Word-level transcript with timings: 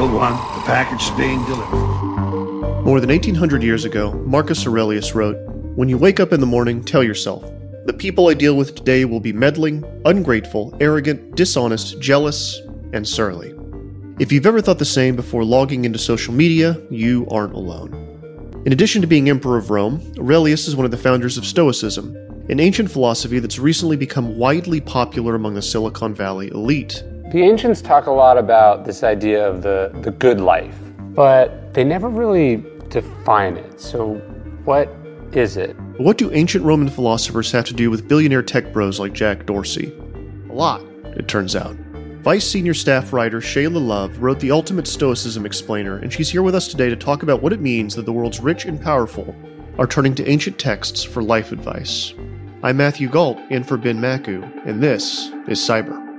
One, 0.00 0.32
the 0.32 0.62
package 0.64 1.02
is 1.02 1.10
being 1.10 1.44
delivered. 1.44 1.76
More 2.84 3.00
than 3.00 3.10
1800 3.10 3.62
years 3.62 3.84
ago, 3.84 4.12
Marcus 4.24 4.66
Aurelius 4.66 5.14
wrote 5.14 5.36
When 5.76 5.90
you 5.90 5.98
wake 5.98 6.20
up 6.20 6.32
in 6.32 6.40
the 6.40 6.46
morning, 6.46 6.82
tell 6.82 7.02
yourself, 7.02 7.44
the 7.84 7.92
people 7.92 8.28
I 8.28 8.34
deal 8.34 8.56
with 8.56 8.74
today 8.74 9.04
will 9.04 9.20
be 9.20 9.34
meddling, 9.34 9.84
ungrateful, 10.06 10.74
arrogant, 10.80 11.36
dishonest, 11.36 12.00
jealous, 12.00 12.60
and 12.94 13.06
surly. 13.06 13.54
If 14.18 14.32
you've 14.32 14.46
ever 14.46 14.62
thought 14.62 14.78
the 14.78 14.86
same 14.86 15.16
before 15.16 15.44
logging 15.44 15.84
into 15.84 15.98
social 15.98 16.32
media, 16.32 16.80
you 16.90 17.26
aren't 17.30 17.52
alone. 17.52 17.92
In 18.64 18.72
addition 18.72 19.02
to 19.02 19.06
being 19.06 19.28
Emperor 19.28 19.58
of 19.58 19.70
Rome, 19.70 20.00
Aurelius 20.18 20.66
is 20.66 20.76
one 20.76 20.86
of 20.86 20.90
the 20.90 20.96
founders 20.96 21.36
of 21.36 21.44
Stoicism, 21.44 22.16
an 22.48 22.58
ancient 22.58 22.90
philosophy 22.90 23.38
that's 23.38 23.58
recently 23.58 23.98
become 23.98 24.38
widely 24.38 24.80
popular 24.80 25.34
among 25.34 25.54
the 25.54 25.62
Silicon 25.62 26.14
Valley 26.14 26.48
elite. 26.48 27.04
The 27.30 27.42
ancients 27.42 27.80
talk 27.80 28.06
a 28.06 28.10
lot 28.10 28.38
about 28.38 28.84
this 28.84 29.04
idea 29.04 29.48
of 29.48 29.62
the, 29.62 29.92
the 30.02 30.10
good 30.10 30.40
life, 30.40 30.76
but 31.14 31.72
they 31.74 31.84
never 31.84 32.08
really 32.08 32.64
define 32.88 33.56
it. 33.56 33.80
So, 33.80 34.14
what 34.64 34.92
is 35.30 35.56
it? 35.56 35.76
What 35.98 36.18
do 36.18 36.32
ancient 36.32 36.64
Roman 36.64 36.88
philosophers 36.88 37.52
have 37.52 37.66
to 37.66 37.72
do 37.72 37.88
with 37.88 38.08
billionaire 38.08 38.42
tech 38.42 38.72
bros 38.72 38.98
like 38.98 39.12
Jack 39.12 39.46
Dorsey? 39.46 39.92
A 40.48 40.52
lot, 40.52 40.82
it 41.04 41.28
turns 41.28 41.54
out. 41.54 41.76
Vice 42.22 42.50
Senior 42.50 42.74
Staff 42.74 43.12
Writer 43.12 43.38
Shayla 43.38 43.80
Love 43.80 44.18
wrote 44.18 44.40
the 44.40 44.50
Ultimate 44.50 44.88
Stoicism 44.88 45.46
Explainer, 45.46 45.98
and 45.98 46.12
she's 46.12 46.30
here 46.30 46.42
with 46.42 46.56
us 46.56 46.66
today 46.66 46.88
to 46.88 46.96
talk 46.96 47.22
about 47.22 47.42
what 47.42 47.52
it 47.52 47.60
means 47.60 47.94
that 47.94 48.06
the 48.06 48.12
world's 48.12 48.40
rich 48.40 48.64
and 48.64 48.82
powerful 48.82 49.36
are 49.78 49.86
turning 49.86 50.16
to 50.16 50.28
ancient 50.28 50.58
texts 50.58 51.04
for 51.04 51.22
life 51.22 51.52
advice. 51.52 52.12
I'm 52.64 52.78
Matthew 52.78 53.08
Gault, 53.08 53.38
in 53.50 53.62
for 53.62 53.76
Ben 53.76 54.00
Maku, 54.00 54.66
and 54.66 54.82
this 54.82 55.28
is 55.46 55.60
Cyber. 55.60 56.09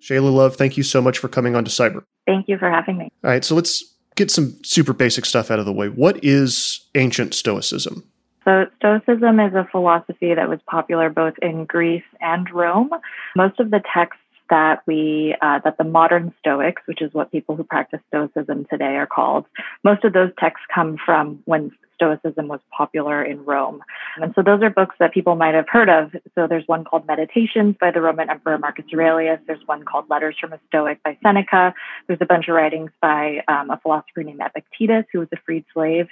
Shayla 0.00 0.32
Love, 0.32 0.56
thank 0.56 0.76
you 0.76 0.82
so 0.82 1.00
much 1.00 1.18
for 1.18 1.28
coming 1.28 1.54
on 1.54 1.64
to 1.64 1.70
Cyber. 1.70 2.04
Thank 2.26 2.48
you 2.48 2.58
for 2.58 2.70
having 2.70 2.98
me. 2.98 3.10
All 3.24 3.30
right, 3.30 3.44
so 3.44 3.54
let's 3.54 3.84
get 4.16 4.30
some 4.30 4.58
super 4.64 4.92
basic 4.92 5.24
stuff 5.24 5.50
out 5.50 5.58
of 5.58 5.66
the 5.66 5.72
way. 5.72 5.88
What 5.88 6.22
is 6.24 6.86
ancient 6.94 7.34
Stoicism? 7.34 8.04
So, 8.44 8.66
Stoicism 8.78 9.38
is 9.38 9.54
a 9.54 9.68
philosophy 9.70 10.34
that 10.34 10.48
was 10.48 10.60
popular 10.66 11.10
both 11.10 11.34
in 11.42 11.66
Greece 11.66 12.02
and 12.20 12.50
Rome. 12.50 12.90
Most 13.36 13.60
of 13.60 13.70
the 13.70 13.82
texts 13.92 14.22
that 14.48 14.82
we 14.86 15.36
uh, 15.42 15.60
that 15.64 15.78
the 15.78 15.84
modern 15.84 16.34
Stoics, 16.38 16.82
which 16.86 17.02
is 17.02 17.12
what 17.14 17.30
people 17.30 17.54
who 17.54 17.64
practice 17.64 18.00
Stoicism 18.08 18.66
today 18.68 18.96
are 18.96 19.06
called, 19.06 19.46
most 19.84 20.04
of 20.04 20.12
those 20.12 20.30
texts 20.38 20.66
come 20.74 20.96
from 21.04 21.40
when 21.44 21.70
Stoicism 22.00 22.48
was 22.48 22.60
popular 22.70 23.22
in 23.22 23.44
Rome. 23.44 23.82
And 24.16 24.32
so 24.34 24.42
those 24.42 24.62
are 24.62 24.70
books 24.70 24.96
that 25.00 25.12
people 25.12 25.34
might 25.34 25.54
have 25.54 25.68
heard 25.68 25.90
of. 25.90 26.12
So 26.34 26.46
there's 26.46 26.66
one 26.66 26.84
called 26.84 27.06
Meditations 27.06 27.76
by 27.78 27.90
the 27.90 28.00
Roman 28.00 28.30
Emperor 28.30 28.56
Marcus 28.56 28.86
Aurelius. 28.92 29.38
There's 29.46 29.60
one 29.66 29.84
called 29.84 30.08
Letters 30.08 30.36
from 30.40 30.54
a 30.54 30.60
Stoic 30.68 31.02
by 31.02 31.18
Seneca. 31.22 31.74
There's 32.06 32.20
a 32.22 32.26
bunch 32.26 32.48
of 32.48 32.54
writings 32.54 32.90
by 33.02 33.42
um, 33.48 33.68
a 33.68 33.78
philosopher 33.78 34.22
named 34.22 34.40
Epictetus, 34.44 35.04
who 35.12 35.18
was 35.18 35.28
a 35.32 35.36
freed 35.44 35.64
slave. 35.74 36.06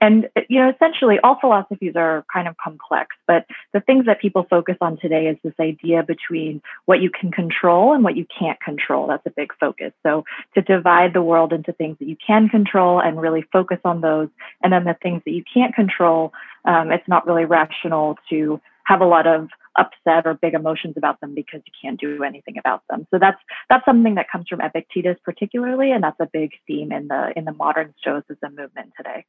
And, 0.00 0.28
you 0.48 0.60
know, 0.60 0.70
essentially 0.70 1.18
all 1.22 1.38
philosophies 1.40 1.94
are 1.94 2.24
kind 2.32 2.48
of 2.48 2.56
complex, 2.56 3.14
but 3.26 3.46
the 3.72 3.80
things 3.80 4.06
that 4.06 4.20
people 4.20 4.44
focus 4.50 4.76
on 4.80 4.98
today 4.98 5.26
is 5.26 5.36
this 5.44 5.54
idea 5.60 6.02
between 6.02 6.60
what 6.86 7.00
you 7.00 7.10
can 7.10 7.30
control 7.30 7.92
and 7.94 8.02
what 8.02 8.16
you 8.16 8.26
can't 8.36 8.60
control. 8.60 9.06
That's 9.06 9.26
a 9.26 9.30
big 9.30 9.52
focus. 9.60 9.92
So 10.02 10.24
to 10.54 10.62
divide 10.62 11.12
the 11.12 11.22
world 11.22 11.52
into 11.52 11.72
things 11.72 11.96
that 12.00 12.08
you 12.08 12.16
can 12.24 12.48
control 12.48 13.00
and 13.00 13.20
really 13.20 13.44
focus 13.52 13.78
on 13.84 14.00
those, 14.00 14.28
and 14.62 14.72
then 14.72 14.84
the 14.84 14.96
things 15.02 15.22
that 15.28 15.34
you 15.34 15.44
can't 15.52 15.74
control, 15.74 16.32
um, 16.64 16.90
it's 16.90 17.06
not 17.06 17.26
really 17.26 17.44
rational 17.44 18.16
to 18.30 18.60
have 18.86 19.02
a 19.02 19.06
lot 19.06 19.26
of 19.26 19.48
upset 19.78 20.26
or 20.26 20.34
big 20.34 20.54
emotions 20.54 20.94
about 20.96 21.20
them 21.20 21.34
because 21.34 21.60
you 21.66 21.72
can't 21.80 22.00
do 22.00 22.24
anything 22.24 22.56
about 22.58 22.82
them. 22.88 23.06
So 23.10 23.18
that's 23.20 23.38
that's 23.68 23.84
something 23.84 24.14
that 24.14 24.26
comes 24.30 24.46
from 24.48 24.60
Epictetus 24.60 25.18
particularly, 25.24 25.92
and 25.92 26.02
that's 26.02 26.18
a 26.20 26.28
big 26.32 26.52
theme 26.66 26.90
in 26.90 27.08
the 27.08 27.32
in 27.36 27.44
the 27.44 27.52
modern 27.52 27.94
Stoicism 28.00 28.56
movement 28.56 28.92
today. 28.96 29.24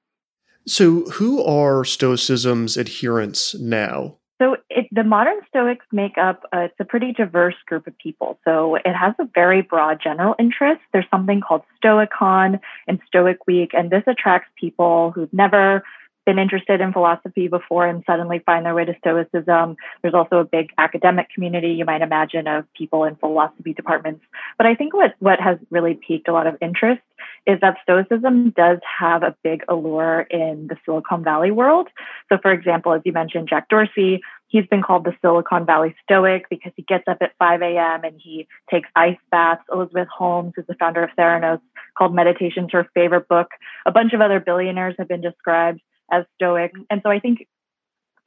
So, 0.66 1.02
who 1.12 1.44
are 1.44 1.84
Stoicism's 1.84 2.78
adherents 2.78 3.56
now? 3.56 4.18
So 4.42 4.56
it, 4.70 4.88
the 4.92 5.04
modern 5.04 5.40
Stoics 5.50 5.86
make 5.92 6.18
up 6.18 6.44
it's 6.54 6.74
a 6.80 6.86
pretty 6.86 7.12
diverse 7.12 7.56
group 7.66 7.88
of 7.88 7.98
people. 7.98 8.40
So 8.46 8.76
it 8.76 8.96
has 8.96 9.14
a 9.20 9.26
very 9.36 9.62
broad 9.62 10.00
general 10.02 10.36
interest. 10.40 10.82
There's 10.94 11.06
something 11.12 11.42
called 11.42 11.64
Stoicon 11.84 12.60
and 12.88 13.00
Stoic 13.08 13.46
Week, 13.48 13.72
and 13.74 13.90
this 13.90 14.04
attracts 14.08 14.50
people 14.56 15.12
who've 15.12 15.34
never 15.34 15.84
been 16.26 16.40
interested 16.40 16.80
in 16.80 16.94
philosophy 16.94 17.48
before 17.48 17.88
and 17.88 18.04
suddenly 18.06 18.40
find 18.46 18.66
their 18.66 18.76
way 18.76 18.86
to 18.86 18.96
Stoicism. 19.00 19.76
There's 20.02 20.14
also 20.14 20.38
a 20.38 20.46
big 20.46 20.70
academic 20.78 21.28
community, 21.34 21.70
you 21.70 21.86
might 21.86 22.02
imagine, 22.02 22.48
of 22.48 22.72
people 22.74 23.04
in 23.06 23.16
philosophy 23.16 23.74
departments. 23.74 24.24
But 24.58 24.68
I 24.68 24.76
think 24.76 24.94
what, 24.94 25.16
what 25.20 25.40
has 25.40 25.58
really 25.72 26.00
piqued 26.08 26.28
a 26.28 26.34
lot 26.34 26.46
of 26.46 26.56
interest 26.62 27.02
is 27.46 27.60
that 27.62 27.78
Stoicism 27.84 28.52
does 28.52 28.80
have 29.00 29.24
a 29.24 29.36
big 29.44 29.64
allure 29.68 30.22
in 30.30 30.68
the 30.68 30.78
Silicon 30.86 31.24
Valley 31.24 31.52
world. 31.52 31.88
So, 32.30 32.38
for 32.42 32.52
example, 32.52 32.94
as 32.94 33.02
you 33.06 33.14
mentioned, 33.14 33.50
Jack 33.50 33.70
Dorsey, 33.70 34.22
he's 34.48 34.66
been 34.68 34.82
called 34.82 35.06
the 35.06 35.14
Silicon 35.22 35.66
Valley 35.66 35.96
Stoic 36.04 36.46
because 36.50 36.72
he 36.76 36.84
gets 36.84 37.06
up 37.08 37.18
at 37.22 37.32
5 37.40 37.62
a.m. 37.62 38.04
and 38.04 38.20
he 38.22 38.48
takes 38.70 38.90
ice 38.96 39.18
baths. 39.32 39.64
Elizabeth 39.72 40.08
Holmes, 40.16 40.54
who's 40.56 40.68
the 40.68 40.76
founder 40.76 41.04
of 41.04 41.10
Theranos, 41.18 41.62
called 41.98 42.14
Meditations 42.14 42.70
her 42.72 42.88
favorite 42.94 43.28
book. 43.28 43.48
A 43.86 43.92
bunch 43.92 44.14
of 44.14 44.22
other 44.22 44.40
billionaires 44.40 44.96
have 45.00 45.08
been 45.08 45.22
described 45.22 45.82
as 46.12 46.26
stoic. 46.36 46.74
And 46.90 47.02
so 47.04 47.10
I 47.10 47.20
think 47.20 47.48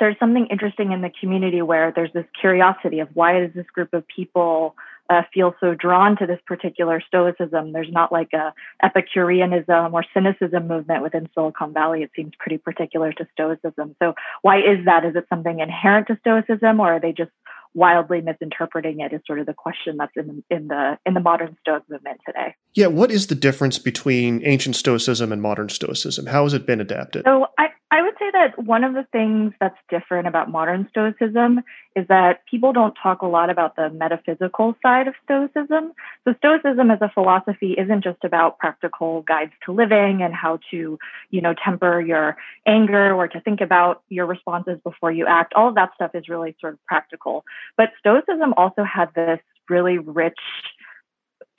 there's 0.03 0.19
something 0.19 0.47
interesting 0.51 0.93
in 0.93 1.01
the 1.01 1.13
community 1.21 1.63
where 1.63 1.93
there's 1.95 2.13
this 2.13 2.25
curiosity 2.41 3.01
of 3.01 3.09
why 3.15 3.39
does 3.39 3.53
this 3.55 3.67
group 3.67 3.93
of 3.93 4.05
people 4.09 4.75
uh, 5.11 5.23
feel 5.33 5.55
so 5.61 5.75
drawn 5.75 6.17
to 6.17 6.27
this 6.27 6.41
particular 6.47 7.01
stoicism 7.07 7.73
there's 7.73 7.91
not 7.91 8.13
like 8.13 8.33
a 8.33 8.53
epicureanism 8.83 9.95
or 9.95 10.05
cynicism 10.15 10.69
movement 10.69 11.03
within 11.03 11.29
silicon 11.35 11.73
valley 11.73 12.03
it 12.03 12.11
seems 12.15 12.33
pretty 12.39 12.59
particular 12.59 13.13
to 13.13 13.27
stoicism 13.33 13.95
so 14.03 14.15
why 14.43 14.59
is 14.59 14.85
that 14.85 15.05
is 15.05 15.15
it 15.17 15.27
something 15.29 15.61
inherent 15.61 16.07
to 16.07 16.17
stoicism 16.21 16.81
or 16.81 16.95
are 16.95 17.01
they 17.01 17.13
just 17.13 17.31
wildly 17.75 18.21
misinterpreting 18.21 19.01
it 19.01 19.13
is 19.13 19.21
sort 19.27 19.39
of 19.39 19.47
the 19.47 19.55
question 19.55 19.97
that's 19.97 20.13
in 20.17 20.43
in 20.51 20.69
the 20.69 20.99
in 21.07 21.15
the 21.15 21.21
modern 21.21 21.57
Stoic 21.61 21.83
movement 21.89 22.21
today. 22.27 22.55
Yeah, 22.75 22.89
what 22.89 23.11
is 23.11 23.29
the 23.29 23.35
difference 23.35 23.79
between 23.79 24.43
ancient 24.45 24.77
Stoicism 24.77 25.33
and 25.33 25.41
modern 25.41 25.69
Stoicism? 25.69 26.27
How 26.27 26.45
has 26.45 26.55
it 26.55 26.67
been 26.67 26.81
adapted? 26.81 27.23
So 27.25 27.47
I, 27.59 27.69
I 27.91 28.03
would 28.03 28.15
say 28.19 28.31
that 28.33 28.63
one 28.63 28.85
of 28.85 28.95
the 28.95 29.07
things 29.13 29.53
that's 29.61 29.77
different 29.89 30.27
about 30.27 30.51
modern 30.51 30.89
Stoicism 30.91 31.61
is 31.95 32.07
that 32.09 32.45
people 32.51 32.73
don't 32.73 32.95
talk 33.03 33.23
a 33.23 33.27
lot 33.27 33.51
about 33.51 33.77
the 33.77 33.91
metaphysical 33.91 34.75
side 34.83 35.09
of 35.09 35.15
Stoicism. 35.25 35.93
So 36.25 36.35
Stoicism 36.39 36.91
as 36.91 37.01
a 37.01 37.11
philosophy 37.11 37.73
isn't 37.73 38.05
just 38.05 38.25
about 38.25 38.59
practical 38.59 39.23
guides 39.23 39.53
to 39.67 39.73
living 39.73 40.23
and 40.23 40.35
how 40.35 40.59
to, 40.71 40.99
you 41.31 41.41
know, 41.41 41.55
temper 41.55 42.01
your 42.01 42.37
anger 42.67 43.15
or 43.15 43.29
to 43.29 43.41
think 43.41 43.61
about 43.61 44.03
your 44.09 44.27
responses 44.27 44.79
before 44.85 45.13
you 45.13 45.27
act. 45.27 45.53
All 45.55 45.69
of 45.69 45.75
that 45.75 45.91
stuff 45.95 46.13
is 46.15 46.29
really 46.29 46.57
sort 46.61 46.75
of 46.75 46.87
practical. 46.87 47.45
But 47.77 47.91
Stoicism 47.99 48.55
also 48.57 48.85
had 48.85 49.09
this 49.15 49.41
really 49.69 49.99
rich 49.99 50.39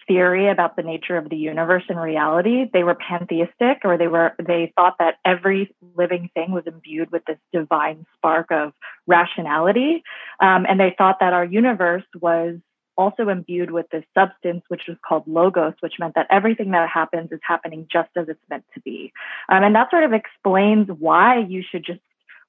theory 0.07 0.49
about 0.49 0.75
the 0.75 0.83
nature 0.83 1.17
of 1.17 1.29
the 1.29 1.35
universe 1.35 1.83
and 1.89 1.99
reality. 1.99 2.65
They 2.71 2.83
were 2.83 2.95
pantheistic, 2.95 3.79
or 3.83 3.97
they 3.97 4.07
were 4.07 4.33
they 4.45 4.71
thought 4.75 4.95
that 4.99 5.15
every 5.25 5.73
living 5.95 6.29
thing 6.33 6.51
was 6.51 6.63
imbued 6.65 7.11
with 7.11 7.23
this 7.25 7.37
divine 7.51 8.05
spark 8.15 8.51
of 8.51 8.73
rationality, 9.07 10.03
um, 10.39 10.65
and 10.67 10.79
they 10.79 10.95
thought 10.97 11.17
that 11.19 11.33
our 11.33 11.45
universe 11.45 12.03
was 12.21 12.57
also 12.95 13.27
imbued 13.29 13.71
with 13.71 13.87
this 13.91 14.03
substance, 14.13 14.63
which 14.67 14.83
was 14.87 14.97
called 15.07 15.23
logos, 15.27 15.73
which 15.79 15.93
meant 15.99 16.13
that 16.13 16.27
everything 16.29 16.71
that 16.71 16.87
happens 16.87 17.31
is 17.31 17.39
happening 17.41 17.87
just 17.91 18.09
as 18.15 18.29
it's 18.29 18.39
meant 18.49 18.65
to 18.73 18.81
be, 18.81 19.11
um, 19.49 19.63
and 19.63 19.75
that 19.75 19.89
sort 19.89 20.03
of 20.03 20.13
explains 20.13 20.87
why 20.99 21.39
you 21.39 21.63
should 21.69 21.85
just 21.85 22.01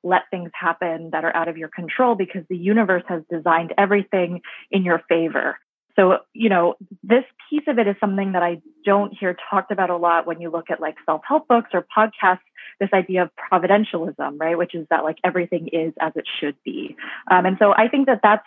let 0.04 0.22
things 0.30 0.50
happen 0.52 1.10
that 1.12 1.24
are 1.24 1.34
out 1.34 1.48
of 1.48 1.56
your 1.56 1.68
control 1.68 2.14
because 2.14 2.42
the 2.50 2.56
universe 2.56 3.02
has 3.08 3.22
designed 3.30 3.72
everything 3.78 4.42
in 4.70 4.84
your 4.84 5.02
favor. 5.08 5.58
So, 5.96 6.18
you 6.32 6.48
know, 6.48 6.74
this 7.02 7.24
piece 7.48 7.62
of 7.68 7.78
it 7.78 7.86
is 7.86 7.96
something 8.00 8.32
that 8.32 8.42
I 8.42 8.60
don't 8.84 9.12
hear 9.18 9.36
talked 9.50 9.70
about 9.70 9.90
a 9.90 9.96
lot 9.96 10.26
when 10.26 10.40
you 10.40 10.50
look 10.50 10.70
at 10.70 10.80
like 10.80 10.96
self 11.06 11.22
help 11.26 11.48
books 11.48 11.70
or 11.72 11.86
podcasts. 11.96 12.40
This 12.80 12.90
idea 12.92 13.22
of 13.22 13.30
providentialism, 13.52 14.40
right? 14.40 14.58
Which 14.58 14.74
is 14.74 14.86
that 14.90 15.04
like 15.04 15.18
everything 15.22 15.68
is 15.72 15.92
as 16.00 16.12
it 16.16 16.24
should 16.40 16.56
be. 16.64 16.96
Um, 17.30 17.46
and 17.46 17.56
so 17.60 17.72
I 17.72 17.88
think 17.88 18.06
that 18.06 18.20
that's 18.22 18.46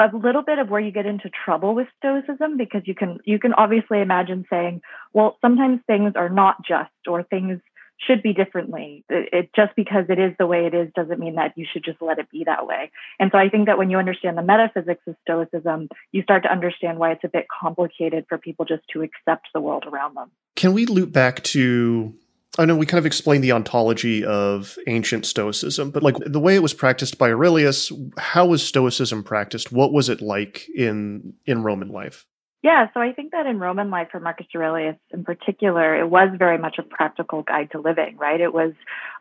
a 0.00 0.08
little 0.16 0.42
bit 0.42 0.58
of 0.58 0.68
where 0.68 0.80
you 0.80 0.92
get 0.92 1.06
into 1.06 1.30
trouble 1.44 1.74
with 1.74 1.88
stoicism 1.98 2.56
because 2.56 2.82
you 2.84 2.94
can 2.94 3.18
you 3.24 3.38
can 3.38 3.52
obviously 3.54 4.00
imagine 4.00 4.44
saying 4.48 4.80
well 5.12 5.36
sometimes 5.40 5.80
things 5.86 6.12
are 6.14 6.28
not 6.28 6.64
just 6.66 6.90
or 7.08 7.24
things 7.24 7.60
should 8.06 8.22
be 8.22 8.32
differently. 8.32 9.04
It, 9.08 9.28
it, 9.32 9.50
just 9.54 9.74
because 9.76 10.04
it 10.08 10.18
is 10.18 10.32
the 10.38 10.46
way 10.46 10.66
it 10.66 10.74
is 10.74 10.88
doesn't 10.94 11.18
mean 11.18 11.34
that 11.34 11.52
you 11.56 11.66
should 11.70 11.84
just 11.84 12.00
let 12.00 12.18
it 12.18 12.30
be 12.30 12.44
that 12.44 12.66
way. 12.66 12.90
And 13.18 13.30
so 13.32 13.38
I 13.38 13.48
think 13.48 13.66
that 13.66 13.78
when 13.78 13.90
you 13.90 13.98
understand 13.98 14.38
the 14.38 14.42
metaphysics 14.42 15.02
of 15.06 15.16
Stoicism, 15.22 15.88
you 16.12 16.22
start 16.22 16.44
to 16.44 16.52
understand 16.52 16.98
why 16.98 17.12
it's 17.12 17.24
a 17.24 17.28
bit 17.28 17.46
complicated 17.48 18.26
for 18.28 18.38
people 18.38 18.64
just 18.64 18.82
to 18.92 19.02
accept 19.02 19.48
the 19.52 19.60
world 19.60 19.84
around 19.86 20.16
them. 20.16 20.30
Can 20.56 20.72
we 20.72 20.86
loop 20.86 21.12
back 21.12 21.42
to 21.44 22.14
I 22.58 22.64
know 22.64 22.74
we 22.74 22.86
kind 22.86 22.98
of 22.98 23.06
explained 23.06 23.44
the 23.44 23.52
ontology 23.52 24.24
of 24.24 24.76
ancient 24.88 25.26
Stoicism, 25.26 25.92
but 25.92 26.02
like 26.02 26.16
the 26.18 26.40
way 26.40 26.56
it 26.56 26.62
was 26.62 26.74
practiced 26.74 27.16
by 27.16 27.30
Aurelius, 27.30 27.92
how 28.18 28.46
was 28.46 28.66
Stoicism 28.66 29.22
practiced? 29.22 29.70
What 29.70 29.92
was 29.92 30.08
it 30.08 30.20
like 30.20 30.66
in 30.74 31.34
in 31.46 31.62
Roman 31.62 31.88
life? 31.88 32.26
Yeah, 32.60 32.88
so 32.92 33.00
I 33.00 33.12
think 33.12 33.30
that 33.30 33.46
in 33.46 33.60
Roman 33.60 33.88
life 33.88 34.08
for 34.10 34.18
Marcus 34.18 34.46
Aurelius 34.52 34.96
in 35.12 35.24
particular, 35.24 35.94
it 35.94 36.10
was 36.10 36.30
very 36.36 36.58
much 36.58 36.78
a 36.78 36.82
practical 36.82 37.42
guide 37.42 37.70
to 37.70 37.80
living, 37.80 38.16
right? 38.16 38.40
It 38.40 38.52
was 38.52 38.72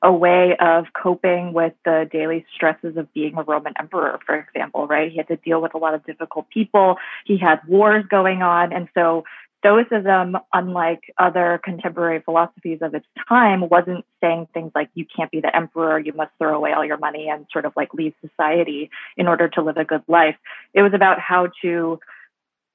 a 0.01 0.11
way 0.11 0.55
of 0.59 0.85
coping 0.99 1.53
with 1.53 1.73
the 1.85 2.09
daily 2.11 2.47
stresses 2.55 2.97
of 2.97 3.13
being 3.13 3.37
a 3.37 3.43
Roman 3.43 3.73
emperor, 3.77 4.19
for 4.25 4.35
example, 4.35 4.87
right? 4.87 5.11
He 5.11 5.17
had 5.17 5.27
to 5.27 5.35
deal 5.35 5.61
with 5.61 5.75
a 5.75 5.77
lot 5.77 5.93
of 5.93 6.03
difficult 6.03 6.49
people. 6.49 6.95
He 7.25 7.37
had 7.37 7.59
wars 7.67 8.05
going 8.09 8.41
on. 8.41 8.73
And 8.73 8.87
so 8.95 9.23
Stoicism, 9.59 10.37
unlike 10.53 11.01
other 11.17 11.59
contemporary 11.63 12.21
philosophies 12.21 12.79
of 12.81 12.95
its 12.95 13.05
time, 13.27 13.67
wasn't 13.69 14.05
saying 14.21 14.47
things 14.53 14.71
like 14.73 14.89
you 14.93 15.05
can't 15.15 15.31
be 15.31 15.41
the 15.41 15.55
emperor, 15.55 15.99
you 15.99 16.13
must 16.13 16.31
throw 16.39 16.55
away 16.55 16.73
all 16.73 16.85
your 16.85 16.97
money 16.97 17.27
and 17.29 17.45
sort 17.51 17.65
of 17.65 17.73
like 17.75 17.93
leave 17.93 18.13
society 18.21 18.89
in 19.15 19.27
order 19.27 19.47
to 19.49 19.61
live 19.61 19.77
a 19.77 19.83
good 19.83 20.03
life. 20.07 20.35
It 20.73 20.83
was 20.83 20.93
about 20.93 21.19
how 21.19 21.49
to 21.63 21.99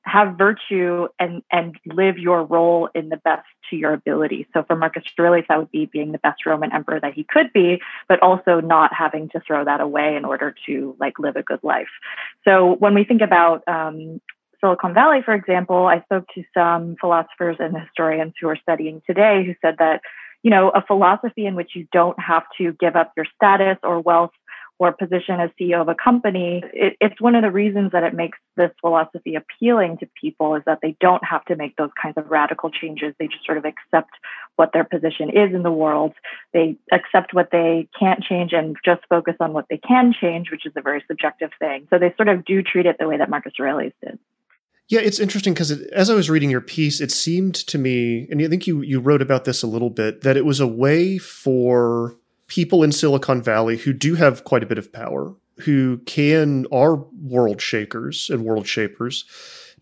have 0.04 0.36
virtue 0.36 1.08
and 1.18 1.42
and 1.50 1.76
live 1.86 2.18
your 2.18 2.44
role 2.44 2.88
in 2.94 3.08
the 3.08 3.16
best 3.16 3.46
to 3.70 3.76
your 3.76 3.92
ability. 3.92 4.46
So 4.52 4.64
for 4.64 4.76
Marcus 4.76 5.04
Aurelius, 5.18 5.46
that 5.48 5.58
would 5.58 5.70
be 5.70 5.86
being 5.86 6.12
the 6.12 6.18
best 6.18 6.44
Roman 6.44 6.72
emperor 6.72 7.00
that 7.00 7.14
he 7.14 7.24
could 7.24 7.52
be, 7.52 7.80
but 8.08 8.20
also 8.20 8.60
not 8.60 8.92
having 8.92 9.28
to 9.30 9.40
throw 9.40 9.64
that 9.64 9.80
away 9.80 10.16
in 10.16 10.24
order 10.24 10.54
to 10.66 10.96
like 10.98 11.18
live 11.18 11.36
a 11.36 11.42
good 11.42 11.60
life. 11.62 11.88
So 12.44 12.74
when 12.74 12.94
we 12.94 13.04
think 13.04 13.22
about 13.22 13.62
um, 13.68 14.20
Silicon 14.60 14.94
Valley, 14.94 15.22
for 15.24 15.34
example, 15.34 15.86
I 15.86 16.00
spoke 16.02 16.26
to 16.34 16.44
some 16.54 16.96
philosophers 17.00 17.56
and 17.58 17.76
historians 17.76 18.34
who 18.40 18.48
are 18.48 18.56
studying 18.56 19.02
today 19.06 19.44
who 19.44 19.54
said 19.60 19.76
that, 19.78 20.00
you 20.42 20.50
know, 20.50 20.70
a 20.70 20.82
philosophy 20.84 21.46
in 21.46 21.54
which 21.54 21.70
you 21.74 21.86
don't 21.92 22.18
have 22.20 22.44
to 22.58 22.72
give 22.72 22.96
up 22.96 23.12
your 23.16 23.26
status 23.36 23.78
or 23.82 24.00
wealth 24.00 24.32
or 24.78 24.92
position 24.92 25.40
as 25.40 25.50
CEO 25.60 25.80
of 25.80 25.88
a 25.88 25.94
company, 25.94 26.62
it, 26.72 26.96
it's 27.00 27.20
one 27.20 27.34
of 27.34 27.42
the 27.42 27.50
reasons 27.50 27.92
that 27.92 28.02
it 28.02 28.14
makes 28.14 28.38
this 28.56 28.70
philosophy 28.80 29.36
appealing 29.36 29.98
to 29.98 30.08
people 30.20 30.56
is 30.56 30.62
that 30.66 30.78
they 30.82 30.96
don't 31.00 31.22
have 31.24 31.44
to 31.44 31.56
make 31.56 31.76
those 31.76 31.90
kinds 32.00 32.16
of 32.16 32.30
radical 32.30 32.70
changes. 32.70 33.14
They 33.18 33.26
just 33.26 33.44
sort 33.46 33.58
of 33.58 33.64
accept 33.64 34.10
what 34.56 34.70
their 34.72 34.84
position 34.84 35.30
is 35.30 35.54
in 35.54 35.62
the 35.62 35.70
world. 35.70 36.12
They 36.52 36.76
accept 36.92 37.32
what 37.32 37.50
they 37.52 37.88
can't 37.98 38.22
change 38.22 38.52
and 38.52 38.76
just 38.84 39.02
focus 39.08 39.34
on 39.40 39.52
what 39.52 39.66
they 39.70 39.78
can 39.78 40.12
change, 40.18 40.50
which 40.50 40.66
is 40.66 40.72
a 40.76 40.82
very 40.82 41.04
subjective 41.06 41.50
thing. 41.58 41.86
So 41.90 41.98
they 41.98 42.12
sort 42.16 42.28
of 42.28 42.44
do 42.44 42.62
treat 42.62 42.86
it 42.86 42.96
the 42.98 43.08
way 43.08 43.18
that 43.18 43.30
Marcus 43.30 43.52
Aurelius 43.60 43.94
did. 44.02 44.18
Yeah, 44.88 45.00
it's 45.00 45.20
interesting 45.20 45.54
because 45.54 45.70
it, 45.70 45.90
as 45.92 46.10
I 46.10 46.14
was 46.14 46.28
reading 46.28 46.50
your 46.50 46.60
piece, 46.60 47.00
it 47.00 47.10
seemed 47.10 47.54
to 47.54 47.78
me, 47.78 48.26
and 48.30 48.42
I 48.42 48.48
think 48.48 48.66
you 48.66 48.82
you 48.82 49.00
wrote 49.00 49.22
about 49.22 49.44
this 49.44 49.62
a 49.62 49.66
little 49.66 49.90
bit, 49.90 50.20
that 50.22 50.36
it 50.36 50.44
was 50.44 50.60
a 50.60 50.66
way 50.66 51.18
for 51.18 52.16
people 52.52 52.82
in 52.82 52.92
Silicon 52.92 53.40
Valley 53.40 53.78
who 53.78 53.94
do 53.94 54.14
have 54.14 54.44
quite 54.44 54.62
a 54.62 54.66
bit 54.66 54.76
of 54.76 54.92
power, 54.92 55.34
who 55.60 55.96
can 56.04 56.66
are 56.70 56.96
world 57.18 57.62
shakers 57.62 58.28
and 58.28 58.44
world 58.44 58.66
shapers, 58.66 59.24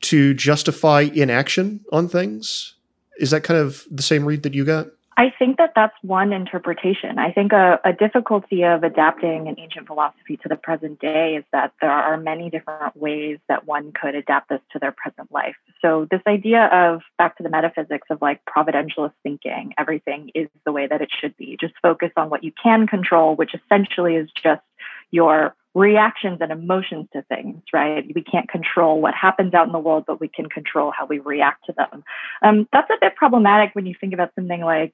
to 0.03 0.35
justify 0.35 1.01
inaction 1.01 1.81
on 1.91 2.09
things. 2.09 2.77
Is 3.19 3.33
that 3.33 3.43
kind 3.43 3.59
of 3.59 3.85
the 3.91 4.05
same 4.05 4.25
read 4.25 4.45
that 4.45 4.55
you 4.55 4.65
got? 4.65 4.87
I 5.17 5.33
think 5.39 5.59
that 5.59 5.73
that's 5.75 5.95
one 6.03 6.33
interpretation. 6.33 7.19
I 7.19 7.33
think 7.33 7.53
a, 7.53 7.79
a, 7.85 7.93
difficulty 7.93 8.65
of 8.65 8.85
adapting 8.85 9.49
an 9.49 9.57
ancient 9.59 9.87
philosophy 9.87 10.39
to 10.39 10.49
the 10.49 10.57
present 10.57 11.01
day 11.01 11.35
is 11.37 11.45
that 11.53 11.73
there 11.81 11.91
are 11.91 12.17
many 12.17 12.49
different 12.49 12.97
ways 12.97 13.39
that 13.49 13.67
one 13.67 13.93
could 13.93 14.15
adapt 14.15 14.49
this 14.49 14.61
to 14.73 14.79
their 14.79 14.93
present 14.93 15.31
life. 15.31 15.57
So, 15.83 16.07
this 16.11 16.23
idea 16.27 16.65
of 16.67 17.03
back 17.19 17.37
to 17.37 17.43
the 17.43 17.51
metaphysics 17.51 18.07
of 18.09 18.23
like 18.23 18.41
providentialist 18.45 19.13
thinking, 19.23 19.75
everything 19.77 20.31
is 20.35 20.49
the 20.65 20.73
way 20.73 20.87
that 20.87 21.03
it 21.03 21.11
should 21.21 21.37
be. 21.37 21.57
Just 21.61 21.75
focus 21.83 22.11
on 22.17 22.31
what 22.31 22.45
you 22.45 22.53
can 22.63 22.87
control, 22.87 23.35
which 23.35 23.55
essentially 23.55 24.15
is 24.15 24.31
just 24.43 24.63
your 25.11 25.55
reactions 25.75 26.39
and 26.41 26.51
emotions 26.51 27.07
to 27.13 27.23
things, 27.23 27.63
right? 27.73 28.05
We 28.15 28.23
can't 28.23 28.49
control 28.49 29.01
what 29.01 29.15
happens 29.15 29.55
out 29.55 29.67
in 29.67 29.73
the 29.73 29.79
world, 29.79 30.05
but 30.07 30.21
we 30.21 30.29
can 30.29 30.49
control 30.49 30.93
how 30.97 31.07
we 31.07 31.21
react 31.21 31.67
to 31.67 31.73
them. 31.73 32.03
Um, 32.43 32.69
that's 32.73 32.91
a 32.91 32.99
bit 33.01 33.15
problematic 33.15 33.75
when 33.75 33.87
you 33.87 33.95
think 33.99 34.13
about 34.13 34.33
something 34.35 34.61
like 34.61 34.93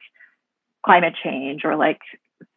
climate 0.85 1.15
change 1.23 1.65
or 1.65 1.77
like 1.77 2.01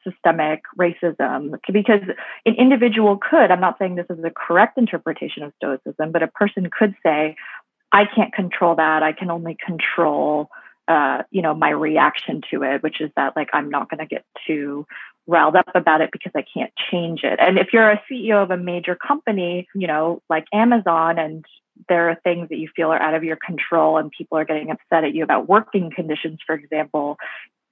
systemic 0.03 0.61
racism 0.77 1.51
because 1.71 2.01
an 2.45 2.53
individual 2.55 3.17
could 3.17 3.51
i'm 3.51 3.61
not 3.61 3.77
saying 3.79 3.95
this 3.95 4.05
is 4.09 4.21
the 4.21 4.31
correct 4.31 4.77
interpretation 4.77 5.41
of 5.43 5.53
stoicism 5.55 6.11
but 6.11 6.21
a 6.21 6.27
person 6.27 6.69
could 6.77 6.93
say 7.01 7.35
i 7.91 8.03
can't 8.05 8.33
control 8.33 8.75
that 8.75 9.03
i 9.03 9.13
can 9.13 9.31
only 9.31 9.57
control 9.65 10.49
uh, 10.87 11.21
you 11.31 11.41
know 11.41 11.53
my 11.53 11.69
reaction 11.69 12.41
to 12.51 12.63
it 12.63 12.83
which 12.83 12.99
is 12.99 13.09
that 13.15 13.35
like 13.35 13.49
i'm 13.53 13.69
not 13.69 13.89
going 13.89 13.99
to 13.99 14.05
get 14.05 14.25
too 14.45 14.85
riled 15.29 15.55
up 15.55 15.69
about 15.75 16.01
it 16.01 16.09
because 16.11 16.31
i 16.35 16.43
can't 16.53 16.71
change 16.91 17.21
it. 17.23 17.39
And 17.39 17.57
if 17.57 17.71
you're 17.71 17.89
a 17.89 18.01
ceo 18.11 18.43
of 18.43 18.51
a 18.51 18.57
major 18.57 18.95
company 18.95 19.67
you 19.75 19.87
know 19.87 20.21
like 20.29 20.45
amazon 20.53 21.19
and 21.19 21.45
there 21.87 22.09
are 22.09 22.19
things 22.23 22.49
that 22.49 22.57
you 22.57 22.67
feel 22.75 22.91
are 22.91 23.01
out 23.01 23.13
of 23.13 23.23
your 23.23 23.37
control 23.37 23.97
and 23.97 24.11
people 24.11 24.37
are 24.37 24.45
getting 24.45 24.71
upset 24.71 25.03
at 25.03 25.13
you 25.13 25.23
about 25.23 25.47
working 25.47 25.91
conditions 25.95 26.39
for 26.45 26.55
example 26.55 27.17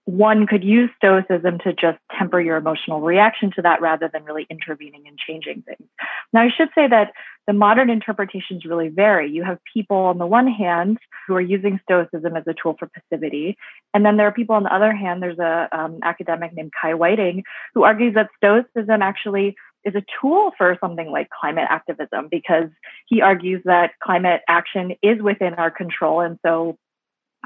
one 0.07 0.47
could 0.47 0.63
use 0.63 0.89
stoicism 0.95 1.59
to 1.59 1.73
just 1.73 1.97
temper 2.17 2.39
your 2.39 2.55
emotional 2.55 3.01
reaction 3.01 3.51
to 3.53 3.61
that 3.61 3.81
rather 3.81 4.09
than 4.11 4.23
really 4.23 4.47
intervening 4.49 5.03
and 5.05 5.17
changing 5.17 5.63
things. 5.63 5.85
Now, 6.31 6.43
I 6.43 6.49
should 6.55 6.69
say 6.73 6.87
that 6.87 7.11
the 7.45 7.51
modern 7.51 7.89
interpretations 7.89 8.63
really 8.63 8.87
vary. 8.87 9.29
You 9.29 9.43
have 9.43 9.59
people 9.73 9.97
on 9.97 10.17
the 10.17 10.25
one 10.25 10.47
hand 10.47 10.97
who 11.27 11.35
are 11.35 11.41
using 11.41 11.81
stoicism 11.83 12.37
as 12.37 12.45
a 12.47 12.53
tool 12.53 12.77
for 12.79 12.87
passivity, 12.87 13.57
and 13.93 14.05
then 14.05 14.15
there 14.15 14.27
are 14.27 14.31
people 14.31 14.55
on 14.55 14.63
the 14.63 14.73
other 14.73 14.93
hand. 14.93 15.21
There's 15.21 15.39
a 15.39 15.67
um, 15.77 15.99
academic 16.01 16.53
named 16.53 16.71
Kai 16.81 16.93
Whiting 16.93 17.43
who 17.75 17.83
argues 17.83 18.13
that 18.15 18.29
stoicism 18.37 19.01
actually 19.01 19.57
is 19.83 19.93
a 19.93 20.03
tool 20.21 20.51
for 20.57 20.77
something 20.79 21.11
like 21.11 21.29
climate 21.29 21.67
activism 21.69 22.29
because 22.31 22.69
he 23.07 23.21
argues 23.21 23.61
that 23.65 23.91
climate 24.01 24.41
action 24.47 24.93
is 25.03 25.21
within 25.21 25.53
our 25.55 25.69
control, 25.69 26.21
and 26.21 26.39
so 26.45 26.77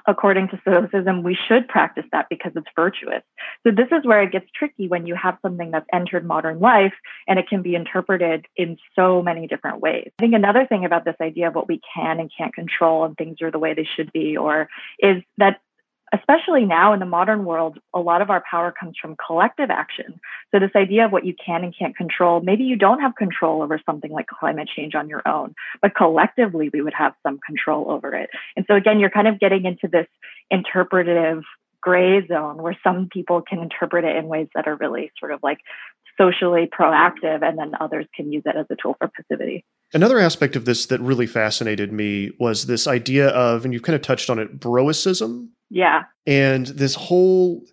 according 0.07 0.49
to 0.49 0.59
Stoicism, 0.61 1.23
we 1.23 1.37
should 1.47 1.67
practice 1.67 2.05
that 2.11 2.27
because 2.29 2.51
it's 2.55 2.67
virtuous. 2.75 3.23
So, 3.65 3.71
this 3.71 3.87
is 3.91 4.05
where 4.05 4.21
it 4.21 4.31
gets 4.31 4.47
tricky 4.55 4.87
when 4.87 5.05
you 5.05 5.15
have 5.15 5.37
something 5.41 5.71
that's 5.71 5.87
entered 5.93 6.25
modern 6.25 6.59
life 6.59 6.93
and 7.27 7.39
it 7.39 7.47
can 7.47 7.61
be 7.61 7.75
interpreted 7.75 8.45
in 8.55 8.77
so 8.95 9.21
many 9.21 9.47
different 9.47 9.79
ways. 9.81 10.11
I 10.19 10.23
think 10.23 10.33
another 10.33 10.65
thing 10.65 10.85
about 10.85 11.05
this 11.05 11.15
idea 11.21 11.47
of 11.47 11.55
what 11.55 11.67
we 11.67 11.81
can 11.93 12.19
and 12.19 12.31
can't 12.35 12.53
control 12.53 13.05
and 13.05 13.15
things 13.15 13.41
are 13.41 13.51
the 13.51 13.59
way 13.59 13.73
they 13.73 13.87
should 13.95 14.11
be, 14.11 14.37
or 14.37 14.69
is 14.99 15.23
that 15.37 15.61
especially 16.13 16.65
now 16.65 16.93
in 16.93 16.99
the 16.99 17.05
modern 17.05 17.45
world, 17.45 17.79
a 17.93 17.99
lot 17.99 18.21
of 18.21 18.29
our 18.29 18.43
power 18.49 18.73
comes 18.77 18.95
from 19.01 19.15
collective 19.25 19.69
action. 19.69 20.19
So, 20.51 20.59
this 20.59 20.71
idea 20.75 21.05
of 21.05 21.11
what 21.11 21.25
you 21.25 21.33
can 21.43 21.63
and 21.63 21.73
can't 21.77 21.95
control, 21.95 22.41
maybe 22.41 22.63
you 22.63 22.75
don't 22.75 22.99
have 22.99 23.15
control 23.15 23.61
over 23.61 23.79
something 23.85 24.11
like 24.11 24.27
climate 24.27 24.69
change 24.75 24.95
on 24.95 25.07
your 25.07 25.21
own, 25.27 25.55
but 25.81 25.95
collectively 25.95 26.69
we 26.73 26.81
would 26.81 26.93
have 26.93 27.13
some 27.23 27.39
control 27.45 27.89
over 27.89 28.13
it. 28.13 28.29
And 28.55 28.65
so, 28.67 28.75
again, 28.75 28.99
you're 28.99 29.09
kind 29.09 29.27
of 29.27 29.39
getting 29.39 29.65
into 29.65 29.87
this 29.87 30.07
interpretive 30.49 31.43
gray 31.81 32.25
zone 32.27 32.61
where 32.61 32.77
some 32.83 33.09
people 33.11 33.41
can 33.41 33.59
interpret 33.59 34.05
it 34.05 34.15
in 34.15 34.27
ways 34.27 34.47
that 34.53 34.67
are 34.67 34.75
really 34.75 35.11
sort 35.19 35.31
of 35.31 35.39
like 35.41 35.57
socially 36.17 36.69
proactive, 36.77 37.41
and 37.41 37.57
then 37.57 37.71
others 37.79 38.05
can 38.15 38.31
use 38.31 38.43
it 38.45 38.55
as 38.55 38.65
a 38.69 38.75
tool 38.75 38.95
for 38.99 39.07
passivity. 39.07 39.65
Another 39.93 40.19
aspect 40.19 40.55
of 40.55 40.65
this 40.65 40.85
that 40.87 41.01
really 41.01 41.25
fascinated 41.25 41.91
me 41.91 42.31
was 42.39 42.65
this 42.65 42.85
idea 42.85 43.29
of, 43.29 43.65
and 43.65 43.73
you've 43.73 43.83
kind 43.83 43.95
of 43.95 44.01
touched 44.01 44.29
on 44.29 44.37
it, 44.37 44.59
broicism. 44.59 45.49
Yeah. 45.71 46.03
And 46.27 46.67
this 46.67 46.95
whole, 46.95 47.63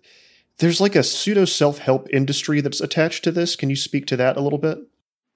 there's 0.57 0.81
like 0.81 0.95
a 0.95 1.03
pseudo 1.03 1.45
self 1.45 1.79
help 1.79 2.07
industry 2.11 2.61
that's 2.61 2.81
attached 2.81 3.23
to 3.25 3.31
this. 3.31 3.55
Can 3.55 3.69
you 3.69 3.75
speak 3.75 4.07
to 4.07 4.17
that 4.17 4.37
a 4.37 4.41
little 4.41 4.57
bit? 4.57 4.79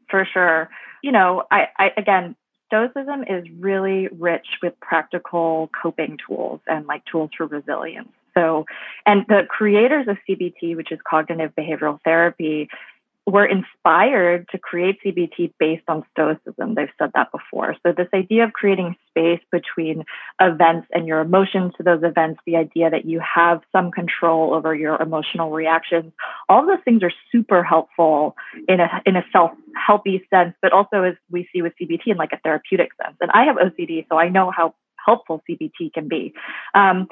For 0.10 0.26
sure. 0.26 0.70
You 1.04 1.12
know, 1.12 1.44
I, 1.52 1.68
I 1.78 1.92
again, 1.98 2.36
Stoicism 2.68 3.24
is 3.24 3.46
really 3.60 4.08
rich 4.18 4.48
with 4.64 4.80
practical 4.80 5.70
coping 5.80 6.18
tools 6.26 6.62
and 6.66 6.88
like 6.88 7.04
tools 7.06 7.30
for 7.38 7.46
resilience. 7.46 8.10
So, 8.34 8.66
and 9.06 9.26
the 9.28 9.42
creators 9.48 10.08
of 10.08 10.18
CBT, 10.28 10.76
which 10.76 10.92
is 10.92 10.98
cognitive 11.08 11.52
behavioral 11.56 12.00
therapy, 12.04 12.70
were 13.26 13.46
inspired 13.46 14.48
to 14.50 14.58
create 14.58 14.98
CBT 15.04 15.54
based 15.58 15.84
on 15.88 16.04
Stoicism. 16.12 16.76
They've 16.76 16.90
said 17.00 17.12
that 17.16 17.32
before. 17.32 17.76
So, 17.82 17.94
this 17.96 18.10
idea 18.14 18.44
of 18.44 18.52
creating 18.52 18.96
space 19.10 19.40
between 19.50 20.04
events 20.42 20.88
and 20.92 21.08
your 21.08 21.22
emotions 21.22 21.74
to 21.78 21.84
those 21.84 22.04
events, 22.04 22.42
the 22.46 22.58
idea 22.58 22.90
that 22.90 23.06
you 23.06 23.22
have 23.22 23.62
some 23.72 23.92
control 23.92 24.54
over 24.54 24.76
your 24.76 25.02
emotional 25.02 25.52
reactions, 25.52 26.12
all 26.50 26.62
of 26.62 26.68
those 26.68 26.84
things 26.84 27.02
are 27.02 27.14
super 27.32 27.64
helpful 27.64 28.36
in 28.68 28.82
a, 28.82 28.90
in 29.06 29.16
a 29.16 29.24
self 29.32 29.52
helpy 29.90 30.22
sense, 30.30 30.54
but 30.62 30.74
also 30.74 31.04
as 31.04 31.16
we 31.32 31.48
see 31.54 31.62
with 31.62 31.74
CBT 31.82 32.08
in 32.08 32.18
like 32.18 32.34
a 32.34 32.40
therapeutic 32.40 32.90
sense. 33.02 33.16
And 33.22 33.32
I 33.32 33.46
have 33.46 33.56
OCD, 33.56 34.06
so 34.10 34.18
I 34.18 34.28
know 34.30 34.52
how 34.52 34.76
helpful 35.06 35.42
CBT 35.50 35.94
can 35.94 36.10
be. 36.10 36.34
Um, 36.74 37.08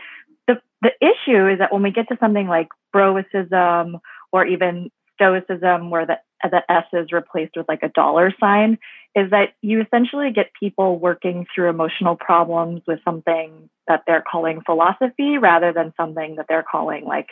the, 0.47 0.61
the 0.81 0.91
issue 0.99 1.47
is 1.47 1.59
that 1.59 1.71
when 1.71 1.83
we 1.83 1.91
get 1.91 2.09
to 2.09 2.17
something 2.19 2.47
like 2.47 2.67
Broicism 2.93 3.99
or 4.31 4.45
even 4.45 4.89
stoicism 5.21 5.89
where 5.89 6.05
the, 6.05 6.17
the 6.43 6.61
S 6.71 6.85
is 6.93 7.11
replaced 7.11 7.55
with 7.55 7.67
like 7.67 7.83
a 7.83 7.89
dollar 7.89 8.33
sign 8.39 8.77
is 9.15 9.29
that 9.31 9.49
you 9.61 9.81
essentially 9.81 10.31
get 10.31 10.51
people 10.59 10.97
working 10.97 11.45
through 11.53 11.69
emotional 11.69 12.15
problems 12.15 12.81
with 12.87 12.99
something 13.03 13.69
that 13.87 14.03
they're 14.07 14.23
calling 14.29 14.61
philosophy 14.65 15.37
rather 15.37 15.73
than 15.73 15.93
something 15.97 16.35
that 16.37 16.45
they're 16.47 16.65
calling 16.69 17.05
like 17.05 17.27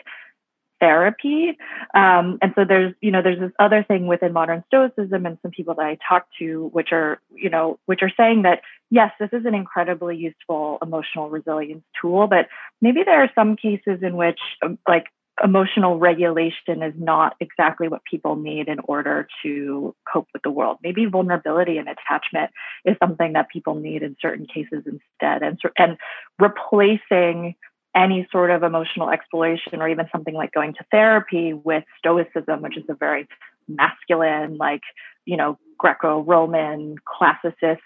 therapy. 0.78 1.56
Um, 1.94 2.38
and 2.42 2.52
so 2.54 2.64
there's, 2.66 2.94
you 3.00 3.10
know, 3.10 3.22
there's 3.22 3.38
this 3.38 3.52
other 3.58 3.84
thing 3.86 4.06
within 4.06 4.32
modern 4.32 4.64
stoicism 4.66 5.26
and 5.26 5.38
some 5.42 5.50
people 5.50 5.74
that 5.74 5.84
I 5.84 5.98
talk 6.08 6.26
to, 6.38 6.68
which 6.72 6.88
are, 6.92 7.20
you 7.34 7.50
know, 7.50 7.78
which 7.86 8.00
are 8.02 8.12
saying 8.16 8.42
that, 8.42 8.60
yes, 8.90 9.12
this 9.20 9.30
is 9.32 9.44
an 9.44 9.54
incredibly 9.54 10.16
useful 10.16 10.78
emotional 10.82 11.28
resilience 11.28 11.84
tool, 12.00 12.26
but 12.26 12.48
maybe 12.80 13.02
there 13.04 13.22
are 13.22 13.30
some 13.34 13.56
cases 13.56 14.00
in 14.02 14.16
which 14.16 14.40
um, 14.62 14.78
like 14.88 15.06
emotional 15.42 15.98
regulation 15.98 16.82
is 16.82 16.94
not 16.98 17.34
exactly 17.40 17.88
what 17.88 18.02
people 18.04 18.36
need 18.36 18.68
in 18.68 18.78
order 18.84 19.26
to 19.42 19.94
cope 20.12 20.28
with 20.32 20.42
the 20.42 20.50
world. 20.50 20.78
Maybe 20.82 21.06
vulnerability 21.06 21.78
and 21.78 21.88
attachment 21.88 22.50
is 22.84 22.96
something 23.02 23.32
that 23.32 23.48
people 23.48 23.74
need 23.74 24.02
in 24.02 24.16
certain 24.20 24.46
cases 24.46 24.84
instead. 24.86 25.42
And, 25.42 25.58
and 25.78 25.96
replacing 26.38 27.54
any 27.94 28.28
sort 28.30 28.50
of 28.50 28.62
emotional 28.62 29.10
exploration 29.10 29.82
or 29.82 29.88
even 29.88 30.06
something 30.12 30.34
like 30.34 30.52
going 30.52 30.74
to 30.74 30.84
therapy 30.90 31.52
with 31.52 31.82
stoicism 31.98 32.62
which 32.62 32.76
is 32.76 32.84
a 32.88 32.94
very 32.94 33.26
masculine 33.66 34.56
like 34.58 34.82
you 35.24 35.36
know 35.36 35.58
greco-roman 35.76 36.94
classicist 37.04 37.78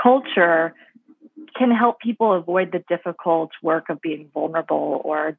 culture 0.00 0.74
can 1.56 1.70
help 1.70 2.00
people 2.00 2.32
avoid 2.32 2.72
the 2.72 2.82
difficult 2.88 3.50
work 3.62 3.88
of 3.88 4.00
being 4.00 4.28
vulnerable 4.34 5.00
or 5.04 5.36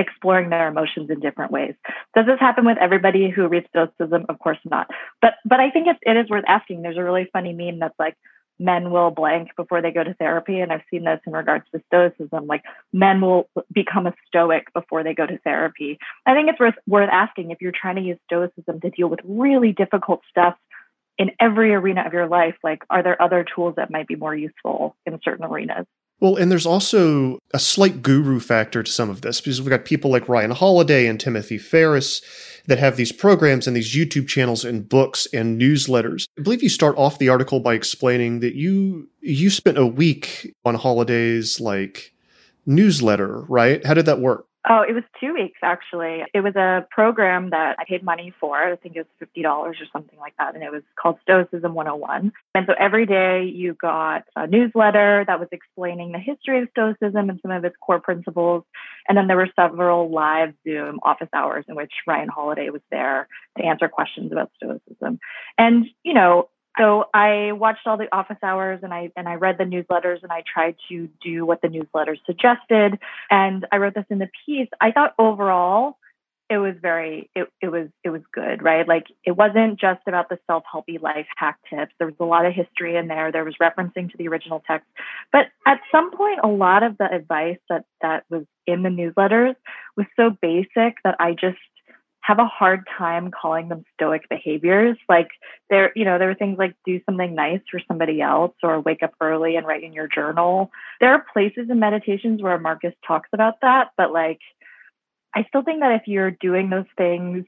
exploring 0.00 0.50
their 0.50 0.68
emotions 0.68 1.10
in 1.10 1.20
different 1.20 1.52
ways. 1.52 1.74
Does 2.14 2.26
this 2.26 2.40
happen 2.40 2.64
with 2.64 2.78
everybody 2.78 3.30
who 3.30 3.46
reads 3.46 3.66
Stoicism? 3.68 4.26
Of 4.28 4.38
course 4.38 4.58
not. 4.64 4.86
But 5.22 5.34
but 5.44 5.60
I 5.60 5.70
think 5.70 5.86
it 5.88 6.16
is 6.16 6.28
worth 6.28 6.44
asking. 6.48 6.82
There's 6.82 6.96
a 6.96 7.04
really 7.04 7.28
funny 7.32 7.52
meme 7.52 7.78
that's 7.78 7.98
like, 7.98 8.16
men 8.60 8.90
will 8.90 9.10
blank 9.10 9.48
before 9.56 9.80
they 9.80 9.90
go 9.90 10.04
to 10.04 10.14
therapy. 10.14 10.60
And 10.60 10.70
I've 10.70 10.82
seen 10.90 11.04
this 11.04 11.18
in 11.26 11.32
regards 11.32 11.64
to 11.72 11.82
stoicism, 11.86 12.46
like 12.46 12.62
men 12.92 13.20
will 13.20 13.48
become 13.72 14.06
a 14.06 14.14
stoic 14.26 14.72
before 14.74 15.02
they 15.02 15.14
go 15.14 15.26
to 15.26 15.38
therapy. 15.38 15.98
I 16.26 16.34
think 16.34 16.50
it's 16.50 16.60
worth, 16.60 16.74
worth 16.86 17.08
asking 17.10 17.50
if 17.50 17.62
you're 17.62 17.72
trying 17.72 17.96
to 17.96 18.02
use 18.02 18.18
stoicism 18.26 18.80
to 18.82 18.90
deal 18.90 19.08
with 19.08 19.20
really 19.24 19.72
difficult 19.72 20.20
stuff 20.28 20.56
in 21.16 21.30
every 21.40 21.74
arena 21.74 22.02
of 22.06 22.12
your 22.12 22.28
life, 22.28 22.56
like, 22.62 22.82
are 22.90 23.02
there 23.02 23.20
other 23.20 23.44
tools 23.54 23.74
that 23.76 23.90
might 23.90 24.06
be 24.06 24.16
more 24.16 24.34
useful 24.34 24.96
in 25.06 25.18
certain 25.24 25.44
arenas? 25.44 25.86
Well, 26.20 26.36
and 26.36 26.52
there's 26.52 26.66
also 26.66 27.38
a 27.54 27.58
slight 27.58 28.02
guru 28.02 28.40
factor 28.40 28.82
to 28.82 28.90
some 28.90 29.08
of 29.08 29.22
this 29.22 29.40
because 29.40 29.60
we've 29.60 29.70
got 29.70 29.86
people 29.86 30.10
like 30.10 30.28
Ryan 30.28 30.50
Holiday 30.50 31.06
and 31.06 31.18
Timothy 31.18 31.56
Ferriss 31.56 32.20
that 32.66 32.78
have 32.78 32.96
these 32.96 33.10
programs 33.10 33.66
and 33.66 33.74
these 33.74 33.94
YouTube 33.96 34.28
channels 34.28 34.64
and 34.64 34.86
books 34.86 35.26
and 35.32 35.60
newsletters. 35.60 36.26
I 36.38 36.42
believe 36.42 36.62
you 36.62 36.68
start 36.68 36.96
off 36.98 37.18
the 37.18 37.30
article 37.30 37.60
by 37.60 37.74
explaining 37.74 38.40
that 38.40 38.54
you 38.54 39.08
you 39.20 39.48
spent 39.48 39.78
a 39.78 39.86
week 39.86 40.54
on 40.64 40.74
Holiday's 40.74 41.58
like 41.58 42.12
newsletter, 42.66 43.40
right? 43.48 43.84
How 43.84 43.94
did 43.94 44.06
that 44.06 44.20
work? 44.20 44.46
Oh, 44.68 44.82
it 44.86 44.92
was 44.92 45.04
two 45.18 45.32
weeks 45.32 45.58
actually. 45.62 46.22
It 46.34 46.40
was 46.40 46.54
a 46.54 46.86
program 46.90 47.48
that 47.50 47.76
I 47.78 47.84
paid 47.88 48.02
money 48.02 48.34
for. 48.38 48.58
I 48.58 48.76
think 48.76 48.94
it 48.94 49.00
was 49.00 49.06
fifty 49.18 49.42
dollars 49.42 49.78
or 49.80 49.86
something 49.90 50.18
like 50.18 50.34
that, 50.38 50.54
and 50.54 50.62
it 50.62 50.70
was 50.70 50.82
called 51.00 51.18
Stoicism 51.22 51.72
101. 51.72 52.30
And 52.54 52.66
so 52.66 52.74
every 52.78 53.06
day 53.06 53.44
you 53.44 53.72
got 53.72 54.24
a 54.36 54.46
newsletter 54.46 55.24
that 55.26 55.40
was 55.40 55.48
explaining 55.50 56.12
the 56.12 56.18
history 56.18 56.60
of 56.60 56.68
Stoicism 56.72 57.30
and 57.30 57.40
some 57.40 57.52
of 57.52 57.64
its 57.64 57.76
core 57.80 58.00
principles. 58.00 58.64
And 59.08 59.16
then 59.16 59.28
there 59.28 59.38
were 59.38 59.48
several 59.56 60.10
live 60.10 60.52
Zoom 60.68 61.00
office 61.02 61.30
hours 61.32 61.64
in 61.66 61.74
which 61.74 61.92
Ryan 62.06 62.28
Holiday 62.28 62.68
was 62.68 62.82
there 62.90 63.28
to 63.56 63.64
answer 63.64 63.88
questions 63.88 64.30
about 64.30 64.50
Stoicism. 64.56 65.20
And 65.56 65.86
you 66.04 66.12
know, 66.12 66.50
so 66.78 67.04
I 67.12 67.52
watched 67.52 67.86
all 67.86 67.96
the 67.96 68.14
office 68.14 68.38
hours 68.42 68.80
and 68.82 68.92
I 68.92 69.10
and 69.16 69.28
I 69.28 69.34
read 69.34 69.58
the 69.58 69.64
newsletters 69.64 70.22
and 70.22 70.30
I 70.30 70.42
tried 70.52 70.76
to 70.88 71.08
do 71.22 71.44
what 71.44 71.62
the 71.62 71.68
newsletters 71.68 72.18
suggested 72.26 72.98
and 73.30 73.66
I 73.72 73.76
wrote 73.78 73.94
this 73.94 74.06
in 74.10 74.18
the 74.18 74.30
piece. 74.46 74.68
I 74.80 74.92
thought 74.92 75.14
overall 75.18 75.98
it 76.50 76.58
was 76.58 76.74
very 76.82 77.30
it, 77.34 77.48
it 77.60 77.68
was 77.68 77.88
it 78.02 78.10
was 78.10 78.22
good, 78.32 78.62
right? 78.62 78.86
Like 78.86 79.06
it 79.24 79.32
wasn't 79.32 79.80
just 79.80 80.00
about 80.06 80.28
the 80.28 80.38
self-helpy 80.48 81.00
life 81.00 81.26
hack 81.36 81.58
tips. 81.70 81.92
There 81.98 82.08
was 82.08 82.16
a 82.18 82.24
lot 82.24 82.44
of 82.44 82.52
history 82.52 82.96
in 82.96 83.08
there. 83.08 83.30
There 83.30 83.44
was 83.44 83.54
referencing 83.60 84.10
to 84.10 84.16
the 84.16 84.28
original 84.28 84.62
text. 84.66 84.88
But 85.32 85.46
at 85.66 85.80
some 85.92 86.10
point 86.10 86.40
a 86.42 86.48
lot 86.48 86.82
of 86.82 86.98
the 86.98 87.12
advice 87.12 87.58
that 87.68 87.84
that 88.02 88.24
was 88.30 88.44
in 88.66 88.82
the 88.82 88.88
newsletters 88.88 89.54
was 89.96 90.06
so 90.16 90.30
basic 90.42 90.96
that 91.04 91.16
I 91.20 91.32
just 91.32 91.58
have 92.22 92.38
a 92.38 92.44
hard 92.44 92.86
time 92.98 93.30
calling 93.30 93.68
them 93.68 93.84
stoic 93.94 94.28
behaviors. 94.28 94.96
Like 95.08 95.28
there, 95.68 95.92
you 95.96 96.04
know, 96.04 96.18
there 96.18 96.30
are 96.30 96.34
things 96.34 96.58
like 96.58 96.74
do 96.84 97.00
something 97.06 97.34
nice 97.34 97.60
for 97.70 97.80
somebody 97.88 98.20
else 98.20 98.54
or 98.62 98.80
wake 98.80 99.02
up 99.02 99.14
early 99.20 99.56
and 99.56 99.66
write 99.66 99.82
in 99.82 99.92
your 99.92 100.08
journal. 100.08 100.70
There 101.00 101.12
are 101.12 101.24
places 101.32 101.70
in 101.70 101.78
meditations 101.78 102.42
where 102.42 102.58
Marcus 102.58 102.94
talks 103.06 103.30
about 103.32 103.60
that, 103.62 103.92
but 103.96 104.12
like 104.12 104.40
I 105.34 105.44
still 105.48 105.62
think 105.62 105.80
that 105.80 105.92
if 105.92 106.02
you're 106.06 106.30
doing 106.30 106.70
those 106.70 106.86
things 106.96 107.46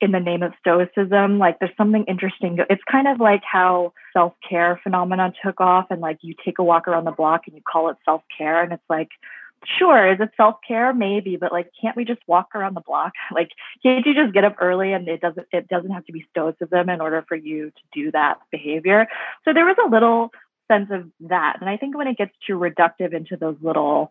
in 0.00 0.12
the 0.12 0.20
name 0.20 0.42
of 0.42 0.52
stoicism, 0.60 1.38
like 1.38 1.58
there's 1.58 1.76
something 1.76 2.04
interesting. 2.04 2.58
It's 2.68 2.82
kind 2.90 3.08
of 3.08 3.20
like 3.20 3.42
how 3.44 3.92
self-care 4.12 4.80
phenomenon 4.82 5.32
took 5.44 5.60
off 5.60 5.86
and 5.90 6.00
like 6.00 6.18
you 6.22 6.34
take 6.44 6.58
a 6.58 6.64
walk 6.64 6.88
around 6.88 7.04
the 7.04 7.12
block 7.12 7.42
and 7.46 7.56
you 7.56 7.62
call 7.62 7.90
it 7.90 7.96
self-care 8.04 8.62
and 8.62 8.72
it's 8.72 8.82
like 8.88 9.08
sure 9.78 10.12
is 10.12 10.20
it 10.20 10.30
self-care? 10.36 10.92
Maybe 10.94 11.36
but 11.36 11.52
like 11.52 11.70
can't 11.80 11.96
we 11.96 12.04
just 12.04 12.20
walk 12.26 12.54
around 12.54 12.74
the 12.74 12.80
block? 12.80 13.12
Like 13.32 13.50
can't 13.82 14.04
you 14.06 14.14
just 14.14 14.32
get 14.32 14.44
up 14.44 14.56
early 14.60 14.92
and 14.92 15.08
it 15.08 15.20
doesn't 15.20 15.46
it 15.52 15.68
doesn't 15.68 15.90
have 15.90 16.06
to 16.06 16.12
be 16.12 16.26
stoicism 16.30 16.88
in 16.88 17.00
order 17.00 17.24
for 17.28 17.36
you 17.36 17.70
to 17.70 17.82
do 17.92 18.12
that 18.12 18.38
behavior? 18.50 19.06
So 19.44 19.52
there 19.52 19.64
was 19.64 19.76
a 19.84 19.88
little 19.88 20.30
sense 20.68 20.88
of 20.90 21.04
that 21.20 21.58
and 21.60 21.68
i 21.68 21.76
think 21.76 21.94
when 21.94 22.06
it 22.06 22.16
gets 22.16 22.32
too 22.46 22.54
reductive 22.54 23.12
into 23.12 23.36
those 23.36 23.54
little 23.60 24.10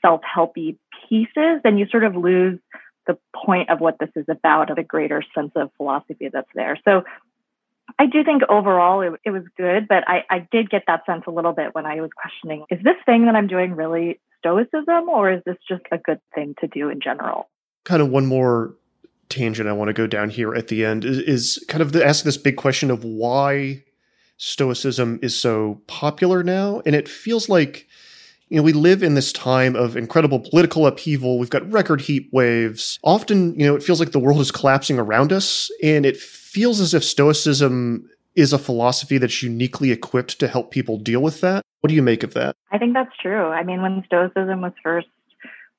self-helpy 0.00 0.76
pieces 1.08 1.60
then 1.64 1.76
you 1.76 1.88
sort 1.88 2.04
of 2.04 2.14
lose 2.14 2.60
the 3.06 3.18
point 3.34 3.70
of 3.70 3.80
what 3.80 3.98
this 3.98 4.10
is 4.16 4.26
about 4.28 4.70
of 4.70 4.78
a 4.78 4.82
greater 4.82 5.22
sense 5.34 5.52
of 5.56 5.70
philosophy 5.76 6.28
that's 6.32 6.48
there. 6.54 6.78
So 6.84 7.04
I 7.98 8.06
do 8.06 8.24
think 8.24 8.42
overall 8.48 9.02
it, 9.02 9.20
it 9.24 9.30
was 9.30 9.42
good, 9.56 9.88
but 9.88 10.08
I, 10.08 10.24
I 10.30 10.46
did 10.50 10.70
get 10.70 10.84
that 10.86 11.04
sense 11.04 11.24
a 11.26 11.30
little 11.30 11.52
bit 11.52 11.74
when 11.74 11.86
I 11.86 12.00
was 12.00 12.10
questioning 12.16 12.64
is 12.70 12.82
this 12.82 12.96
thing 13.04 13.26
that 13.26 13.34
I'm 13.34 13.48
doing 13.48 13.74
really 13.74 14.20
stoicism 14.42 15.08
or 15.08 15.32
is 15.32 15.42
this 15.46 15.56
just 15.68 15.84
a 15.92 15.98
good 15.98 16.20
thing 16.34 16.54
to 16.60 16.66
do 16.66 16.88
in 16.88 17.00
general? 17.00 17.48
Kind 17.84 18.02
of 18.02 18.08
one 18.08 18.26
more 18.26 18.74
tangent 19.28 19.68
I 19.68 19.72
want 19.72 19.88
to 19.88 19.94
go 19.94 20.06
down 20.06 20.28
here 20.28 20.54
at 20.54 20.68
the 20.68 20.84
end 20.84 21.04
is, 21.04 21.18
is 21.18 21.64
kind 21.68 21.80
of 21.80 21.92
the, 21.92 22.04
ask 22.04 22.24
this 22.24 22.36
big 22.36 22.56
question 22.56 22.90
of 22.90 23.04
why 23.04 23.84
stoicism 24.36 25.18
is 25.22 25.38
so 25.38 25.80
popular 25.86 26.42
now. 26.42 26.82
And 26.84 26.94
it 26.94 27.08
feels 27.08 27.48
like 27.48 27.86
you 28.52 28.58
know, 28.58 28.64
we 28.64 28.74
live 28.74 29.02
in 29.02 29.14
this 29.14 29.32
time 29.32 29.74
of 29.74 29.96
incredible 29.96 30.38
political 30.38 30.86
upheaval. 30.86 31.38
We've 31.38 31.48
got 31.48 31.72
record 31.72 32.02
heat 32.02 32.28
waves. 32.32 32.98
Often, 33.02 33.58
you 33.58 33.64
know, 33.64 33.74
it 33.74 33.82
feels 33.82 33.98
like 33.98 34.12
the 34.12 34.18
world 34.18 34.42
is 34.42 34.52
collapsing 34.52 34.98
around 34.98 35.32
us, 35.32 35.70
and 35.82 36.04
it 36.04 36.18
feels 36.18 36.78
as 36.78 36.92
if 36.92 37.02
Stoicism 37.02 38.10
is 38.34 38.52
a 38.52 38.58
philosophy 38.58 39.18
that's 39.18 39.42
uniquely 39.42 39.90
equipped 39.90 40.38
to 40.40 40.48
help 40.48 40.70
people 40.70 40.98
deal 40.98 41.20
with 41.20 41.40
that. 41.40 41.64
What 41.80 41.88
do 41.88 41.94
you 41.94 42.02
make 42.02 42.22
of 42.22 42.34
that? 42.34 42.56
I 42.70 42.78
think 42.78 42.94
that's 42.94 43.16
true. 43.20 43.46
I 43.46 43.62
mean, 43.64 43.82
when 43.82 44.02
Stoicism 44.06 44.60
was 44.60 44.72
first 44.82 45.08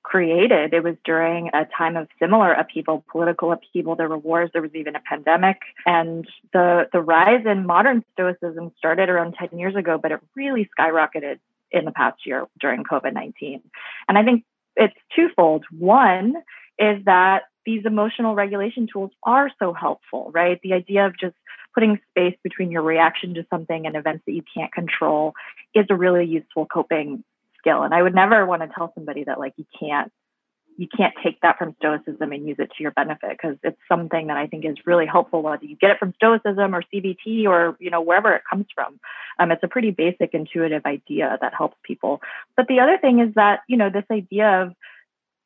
created, 0.04 0.74
it 0.74 0.84
was 0.84 0.96
during 1.06 1.50
a 1.54 1.66
time 1.76 1.96
of 1.96 2.08
similar 2.20 2.52
upheaval, 2.54 3.04
political 3.10 3.52
upheaval. 3.52 3.96
There 3.96 4.10
were 4.10 4.18
wars, 4.18 4.50
there 4.54 4.62
was 4.62 4.76
even 4.76 4.96
a 4.96 5.00
pandemic. 5.00 5.58
And 5.86 6.28
the, 6.52 6.88
the 6.92 7.02
rise 7.02 7.46
in 7.46 7.66
modern 7.66 8.04
Stoicism 8.14 8.72
started 8.78 9.10
around 9.10 9.36
10 9.40 9.58
years 9.58 9.76
ago, 9.76 9.98
but 9.98 10.12
it 10.12 10.20
really 10.36 10.70
skyrocketed 10.78 11.40
in 11.72 11.86
the 11.86 11.92
past 11.92 12.26
year 12.26 12.46
during 12.60 12.84
COVID 12.84 13.14
19. 13.14 13.62
And 14.08 14.18
I 14.18 14.24
think 14.24 14.44
it's 14.76 14.94
twofold. 15.16 15.66
One 15.72 16.36
is 16.78 17.04
that 17.06 17.44
these 17.66 17.86
emotional 17.86 18.36
regulation 18.36 18.88
tools 18.92 19.12
are 19.24 19.50
so 19.58 19.74
helpful, 19.74 20.32
right? 20.34 20.60
The 20.62 20.74
idea 20.74 21.06
of 21.06 21.18
just 21.18 21.36
putting 21.74 22.00
space 22.12 22.36
between 22.44 22.72
your 22.72 22.82
reaction 22.82 23.34
to 23.36 23.46
something 23.50 23.86
and 23.86 23.96
events 23.96 24.24
that 24.26 24.34
you 24.34 24.44
can't 24.56 24.72
control 24.72 25.34
is 25.74 25.86
a 25.90 25.96
really 25.96 26.26
useful 26.26 26.66
coping 26.66 27.24
skill. 27.58 27.84
And 27.84 27.94
I 27.94 28.02
would 28.02 28.16
never 28.16 28.46
want 28.46 28.62
to 28.62 28.68
tell 28.68 28.92
somebody 28.96 29.24
that 29.26 29.40
like 29.40 29.54
you 29.58 29.66
can't 29.80 30.12
you 30.78 30.88
can't 30.88 31.14
take 31.24 31.40
that 31.42 31.58
from 31.58 31.76
stoicism 31.78 32.32
and 32.32 32.48
use 32.48 32.58
it 32.58 32.72
to 32.76 32.82
your 32.82 32.92
benefit 32.92 33.30
because 33.30 33.58
it's 33.64 33.78
something 33.88 34.28
that 34.28 34.38
I 34.38 34.48
think 34.48 34.66
is 34.66 34.76
really 34.86 35.06
helpful 35.06 35.44
whether 35.44 35.64
you 35.64 35.76
get 35.76 35.92
it 35.92 36.00
from 36.00 36.14
stoicism 36.16 36.74
or 36.74 36.84
CBT 36.94 37.46
or 37.46 37.76
you 37.80 37.90
know 37.90 38.02
wherever 38.02 38.34
it 38.34 38.42
comes 38.50 38.66
from. 38.74 39.00
Um, 39.40 39.52
it's 39.52 39.64
a 39.64 39.68
pretty 39.68 39.92
basic 39.92 40.34
intuitive 40.34 40.86
idea 40.86 41.38
that 41.42 41.54
helps 41.54 41.78
people. 41.84 42.22
But 42.56 42.68
the 42.68 42.80
other 42.80 42.98
thing 42.98 43.20
is 43.20 43.34
that 43.36 43.62
you 43.68 43.78
know 43.78 43.90
this 43.90 44.06
idea 44.12 44.64
of 44.64 44.74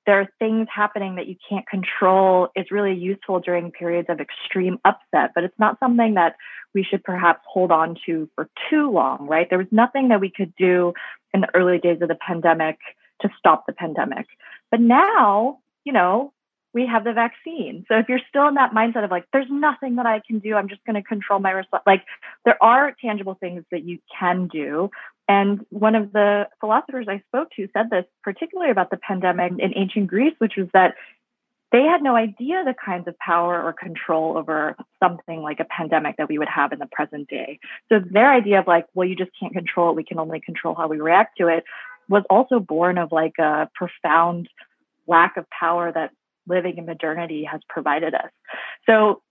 there 0.08 0.22
are 0.22 0.30
things 0.40 0.68
happening 0.74 1.16
that 1.16 1.28
you 1.28 1.36
can't 1.48 1.68
control 1.68 2.48
is 2.56 2.72
really 2.72 2.96
useful 2.96 3.42
during 3.42 3.72
periods 3.72 4.08
of 4.10 4.20
extreme 4.22 4.80
upset, 4.86 5.32
but 5.36 5.44
it's 5.44 5.60
not 5.60 5.78
something 5.80 6.16
that 6.16 6.36
we 6.74 6.84
should 6.84 7.04
perhaps 7.04 7.42
hold 7.46 7.72
on 7.72 7.98
to 8.06 8.30
for 8.34 8.50
too 8.70 8.90
long, 8.90 9.28
right? 9.28 9.48
There 9.50 9.60
was 9.60 9.68
nothing 9.70 10.08
that 10.08 10.22
we 10.22 10.32
could 10.32 10.56
do 10.56 10.94
in 11.34 11.42
the 11.42 11.50
early 11.54 11.78
days 11.78 12.02
of 12.02 12.08
the 12.08 12.16
pandemic 12.16 12.78
to 13.22 13.30
stop 13.38 13.66
the 13.68 13.74
pandemic. 13.74 14.28
But 14.72 14.80
now, 14.80 15.60
you 15.84 15.92
know, 15.92 16.32
we 16.74 16.88
have 16.88 17.04
the 17.04 17.14
vaccine. 17.14 17.86
So 17.88 17.98
if 17.98 18.08
you're 18.08 18.22
still 18.30 18.48
in 18.48 18.54
that 18.54 18.72
mindset 18.72 19.04
of 19.04 19.12
like, 19.12 19.26
there's 19.34 19.48
nothing 19.50 19.96
that 19.96 20.06
I 20.06 20.22
can 20.26 20.40
do, 20.40 20.56
I'm 20.56 20.70
just 20.70 20.86
going 20.86 20.96
to 20.96 21.02
control 21.02 21.40
my 21.40 21.52
response. 21.52 21.84
Like, 21.86 22.04
there 22.46 22.62
are 22.64 22.96
tangible 23.02 23.36
things 23.36 23.64
that 23.72 23.84
you 23.84 24.00
can 24.18 24.48
do. 24.48 24.90
And 25.28 25.66
one 25.70 25.96
of 25.96 26.14
the 26.14 26.48
philosophers 26.60 27.08
I 27.10 27.22
spoke 27.28 27.50
to 27.58 27.68
said 27.74 27.90
this, 27.90 28.06
particularly 28.24 28.72
about 28.72 28.90
the 28.90 28.98
pandemic 28.98 29.52
in 29.60 29.74
ancient 29.76 30.08
Greece, 30.08 30.34
which 30.38 30.54
was 30.58 30.68
that 30.74 30.96
they 31.72 31.84
had 31.84 32.02
no 32.02 32.16
idea 32.16 32.64
the 32.64 32.74
kinds 32.74 33.08
of 33.08 33.18
power 33.20 33.62
or 33.62 33.74
control 33.74 34.38
over 34.38 34.78
something 35.04 35.42
like 35.42 35.60
a 35.60 35.66
pandemic 35.66 36.16
that 36.18 36.30
we 36.30 36.38
would 36.38 36.48
have 36.48 36.72
in 36.72 36.80
the 36.80 36.88
present 36.90 37.28
day. 37.28 37.60
So 37.90 38.00
their 38.00 38.32
idea 38.32 38.60
of 38.60 38.68
like, 38.68 38.86
well, 38.94 39.08
you 39.08 39.16
just 39.16 39.32
can't 39.38 39.54
control 39.54 39.90
it, 39.90 39.96
we 39.96 40.06
can 40.06 40.18
only 40.18 40.40
control 40.40 40.76
how 40.76 40.88
we 40.88 41.02
react 41.02 41.38
to 41.40 41.48
it, 41.48 41.66
was 42.08 42.24
also 42.30 42.60
born 42.60 42.98
of 42.98 43.12
like 43.12 43.38
a 43.38 43.70
profound 43.76 44.48
lack 45.08 45.36
of 45.36 45.46
power 45.50 45.92
that 45.92 46.12
living 46.48 46.78
in 46.78 46.86
modernity 46.86 47.44
has 47.44 47.60
provided 47.68 48.14
us. 48.16 48.32
So, 48.86 49.22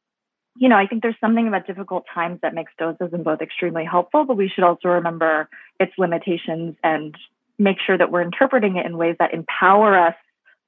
you 0.58 0.68
know, 0.68 0.76
I 0.76 0.86
think 0.86 1.02
there's 1.02 1.16
something 1.20 1.46
about 1.46 1.66
difficult 1.66 2.04
times 2.12 2.38
that 2.42 2.54
makes 2.54 2.72
Stoicism 2.74 3.22
both 3.22 3.40
extremely 3.40 3.84
helpful, 3.84 4.24
but 4.24 4.36
we 4.36 4.48
should 4.48 4.64
also 4.64 4.88
remember 4.88 5.48
its 5.78 5.92
limitations 5.98 6.76
and 6.82 7.14
make 7.58 7.76
sure 7.84 7.96
that 7.96 8.10
we're 8.10 8.22
interpreting 8.22 8.76
it 8.76 8.86
in 8.86 8.96
ways 8.96 9.16
that 9.18 9.32
empower 9.32 9.98
us 9.98 10.14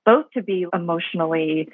both 0.04 0.30
to 0.32 0.42
be 0.42 0.66
emotionally 0.72 1.68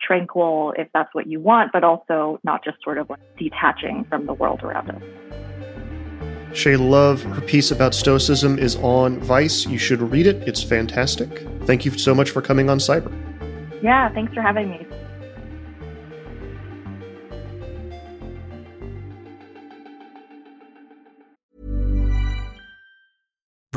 tranquil 0.00 0.74
if 0.78 0.88
that's 0.94 1.12
what 1.14 1.26
you 1.26 1.40
want, 1.40 1.72
but 1.72 1.84
also 1.84 2.38
not 2.44 2.64
just 2.64 2.76
sort 2.82 2.98
of 2.98 3.10
like 3.10 3.20
detaching 3.38 4.04
from 4.08 4.26
the 4.26 4.34
world 4.34 4.62
around 4.62 4.90
us. 4.90 5.02
Shay 6.54 6.76
Love, 6.76 7.22
her 7.22 7.40
piece 7.42 7.70
about 7.70 7.94
Stoicism 7.94 8.58
is 8.58 8.76
on 8.76 9.20
Vice. 9.20 9.66
You 9.66 9.78
should 9.78 10.00
read 10.00 10.26
it, 10.26 10.36
it's 10.48 10.62
fantastic. 10.62 11.46
Thank 11.64 11.84
you 11.84 11.90
so 11.98 12.14
much 12.14 12.30
for 12.30 12.40
coming 12.40 12.70
on 12.70 12.78
Cyber. 12.78 13.12
Yeah, 13.82 14.12
thanks 14.12 14.32
for 14.34 14.40
having 14.40 14.70
me. 14.70 14.86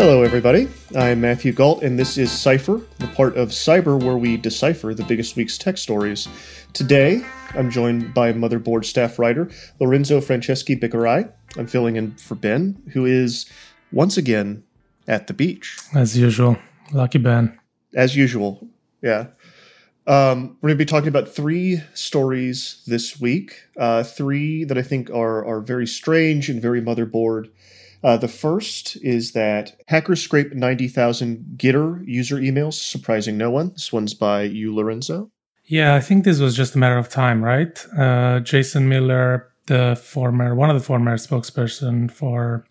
Hello, 0.00 0.22
everybody. 0.22 0.68
I'm 0.94 1.20
Matthew 1.20 1.50
Gault, 1.50 1.82
and 1.82 1.98
this 1.98 2.18
is 2.18 2.30
Cypher, 2.30 2.82
the 3.00 3.08
part 3.08 3.36
of 3.36 3.48
Cyber 3.48 4.00
where 4.00 4.16
we 4.16 4.36
decipher 4.36 4.94
the 4.94 5.02
biggest 5.02 5.34
week's 5.34 5.58
tech 5.58 5.76
stories. 5.76 6.28
Today, 6.72 7.26
I'm 7.56 7.68
joined 7.68 8.14
by 8.14 8.32
Motherboard 8.32 8.84
staff 8.84 9.18
writer 9.18 9.50
Lorenzo 9.80 10.20
Franceschi 10.20 10.80
Bicchierai. 10.80 11.28
I'm 11.56 11.66
filling 11.66 11.96
in 11.96 12.12
for 12.12 12.36
Ben, 12.36 12.80
who 12.92 13.06
is 13.06 13.50
once 13.90 14.16
again 14.16 14.62
at 15.08 15.26
the 15.26 15.34
beach. 15.34 15.76
As 15.92 16.16
usual. 16.16 16.56
Lucky 16.92 17.18
Ben. 17.18 17.58
As 17.92 18.14
usual, 18.14 18.68
yeah. 19.02 19.26
Um, 20.06 20.56
we're 20.62 20.68
going 20.68 20.78
to 20.78 20.84
be 20.84 20.88
talking 20.88 21.08
about 21.08 21.28
three 21.28 21.82
stories 21.94 22.84
this 22.86 23.20
week. 23.20 23.64
Uh, 23.76 24.04
three 24.04 24.62
that 24.62 24.78
I 24.78 24.82
think 24.82 25.10
are 25.10 25.44
are 25.44 25.60
very 25.60 25.88
strange 25.88 26.48
and 26.48 26.62
very 26.62 26.80
motherboard. 26.80 27.50
Uh, 28.02 28.16
the 28.16 28.28
first 28.28 28.96
is 29.02 29.32
that 29.32 29.76
hackers 29.88 30.22
scraped 30.22 30.54
90,000 30.54 31.56
Gettr 31.56 32.06
user 32.06 32.36
emails, 32.36 32.74
surprising 32.74 33.36
no 33.36 33.50
one. 33.50 33.70
This 33.70 33.92
one's 33.92 34.14
by 34.14 34.42
you, 34.42 34.74
Lorenzo. 34.74 35.30
Yeah, 35.64 35.94
I 35.94 36.00
think 36.00 36.24
this 36.24 36.40
was 36.40 36.56
just 36.56 36.74
a 36.74 36.78
matter 36.78 36.96
of 36.96 37.08
time, 37.08 37.44
right? 37.44 37.84
Uh, 37.96 38.40
Jason 38.40 38.88
Miller, 38.88 39.50
the 39.66 40.00
former, 40.02 40.54
one 40.54 40.70
of 40.70 40.76
the 40.76 40.84
former 40.84 41.16
spokesperson 41.16 42.10
for 42.10 42.64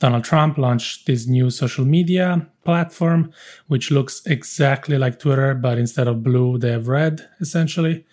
Donald 0.00 0.24
Trump, 0.24 0.58
launched 0.58 1.06
this 1.06 1.26
new 1.28 1.50
social 1.50 1.84
media 1.84 2.48
platform, 2.64 3.32
which 3.68 3.90
looks 3.90 4.22
exactly 4.26 4.98
like 4.98 5.20
Twitter, 5.20 5.54
but 5.54 5.78
instead 5.78 6.08
of 6.08 6.24
blue, 6.24 6.58
they 6.58 6.72
have 6.72 6.88
red, 6.88 7.28
essentially 7.40 8.04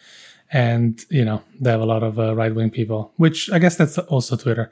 and 0.51 1.06
you 1.10 1.25
know 1.25 1.43
they 1.60 1.71
have 1.71 1.82
a 1.82 1.86
lot 1.86 2.03
of 2.03 2.17
uh, 2.17 2.34
right-wing 2.34 2.69
people 2.69 3.12
which 3.17 3.51
i 3.51 3.60
guess 3.60 3.75
that's 3.75 3.97
also 3.97 4.38
twitter 4.38 4.69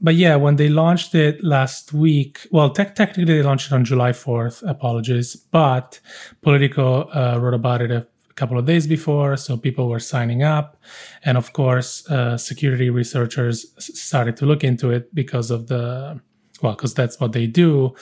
but 0.00 0.14
yeah, 0.14 0.36
when 0.36 0.56
they 0.56 0.68
launched 0.68 1.14
it 1.14 1.42
last 1.42 1.92
week, 1.92 2.46
well, 2.50 2.70
te- 2.70 2.84
technically 2.84 3.24
they 3.24 3.42
launched 3.42 3.70
it 3.70 3.74
on 3.74 3.84
July 3.84 4.12
4th. 4.12 4.68
Apologies, 4.68 5.36
but 5.36 6.00
Politico 6.42 7.02
uh, 7.08 7.38
wrote 7.40 7.54
about 7.54 7.82
it 7.82 7.90
a 7.90 8.06
couple 8.34 8.58
of 8.58 8.64
days 8.64 8.86
before, 8.86 9.36
so 9.36 9.56
people 9.56 9.88
were 9.88 10.00
signing 10.00 10.42
up, 10.42 10.76
and 11.24 11.38
of 11.38 11.52
course, 11.52 12.08
uh, 12.10 12.36
security 12.36 12.90
researchers 12.90 13.66
started 13.78 14.36
to 14.36 14.46
look 14.46 14.64
into 14.64 14.90
it 14.90 15.14
because 15.14 15.50
of 15.50 15.68
the 15.68 16.20
well, 16.62 16.72
because 16.72 16.94
that's 16.94 17.20
what 17.20 17.32
they 17.32 17.46
do, 17.46 17.94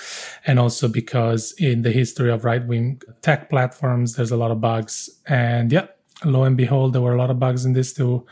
and 0.46 0.59
also 0.59 0.87
because 0.87 1.52
in 1.59 1.83
the 1.83 1.90
history 1.90 2.31
of 2.31 2.44
right 2.44 2.64
wing 2.66 3.00
tech 3.20 3.50
platforms, 3.50 4.14
there's 4.14 4.31
a 4.31 4.37
lot 4.37 4.50
of 4.50 4.61
bugs, 4.61 5.11
and 5.26 5.72
yeah, 5.72 5.87
lo 6.24 6.44
and 6.44 6.57
behold, 6.57 6.92
there 6.92 7.02
were 7.02 7.14
a 7.14 7.18
lot 7.18 7.31
of 7.31 7.38
bugs 7.38 7.64
in 7.64 7.72
this 7.72 7.92
too. 7.92 8.26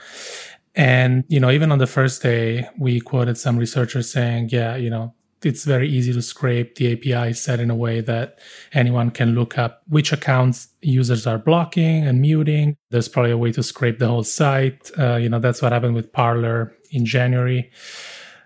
And, 0.74 1.24
you 1.28 1.40
know, 1.40 1.50
even 1.50 1.72
on 1.72 1.78
the 1.78 1.86
first 1.86 2.22
day, 2.22 2.68
we 2.78 3.00
quoted 3.00 3.36
some 3.36 3.56
researchers 3.56 4.10
saying, 4.10 4.50
yeah, 4.50 4.76
you 4.76 4.88
know, 4.88 5.14
it's 5.42 5.64
very 5.64 5.88
easy 5.88 6.12
to 6.12 6.22
scrape. 6.22 6.76
The 6.76 6.92
API 6.92 7.32
set 7.32 7.60
in 7.60 7.70
a 7.70 7.74
way 7.74 8.00
that 8.02 8.38
anyone 8.72 9.10
can 9.10 9.34
look 9.34 9.58
up 9.58 9.82
which 9.88 10.12
accounts 10.12 10.68
users 10.82 11.26
are 11.26 11.38
blocking 11.38 12.06
and 12.06 12.20
muting. 12.20 12.76
There's 12.90 13.08
probably 13.08 13.32
a 13.32 13.38
way 13.38 13.52
to 13.52 13.62
scrape 13.62 13.98
the 13.98 14.08
whole 14.08 14.22
site. 14.22 14.90
Uh, 14.98 15.16
you 15.16 15.28
know, 15.28 15.38
that's 15.38 15.62
what 15.62 15.72
happened 15.72 15.94
with 15.94 16.12
Parler 16.12 16.74
in 16.90 17.06
January. 17.06 17.70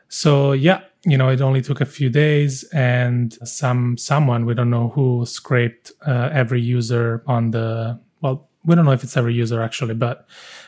So 0.09 0.53
yeah, 0.53 0.83
you 1.05 1.19
know, 1.19 1.29
it 1.29 1.41
only 1.41 1.61
took 1.61 1.81
a 1.81 1.87
few 1.87 2.09
days, 2.09 2.63
and 2.73 3.35
some 3.47 3.97
someone 3.99 4.47
we 4.47 4.55
don't 4.55 4.71
know 4.71 4.89
who 4.91 5.27
scraped 5.27 5.93
uh, 6.07 6.31
every 6.33 6.61
user 6.61 7.23
on 7.27 7.51
the 7.51 7.99
well, 8.21 8.49
we 8.65 8.75
don't 8.75 8.85
know 8.85 8.93
if 8.93 9.03
it's 9.03 9.17
every 9.17 9.35
user 9.35 9.61
actually, 9.61 9.95
but 9.95 10.27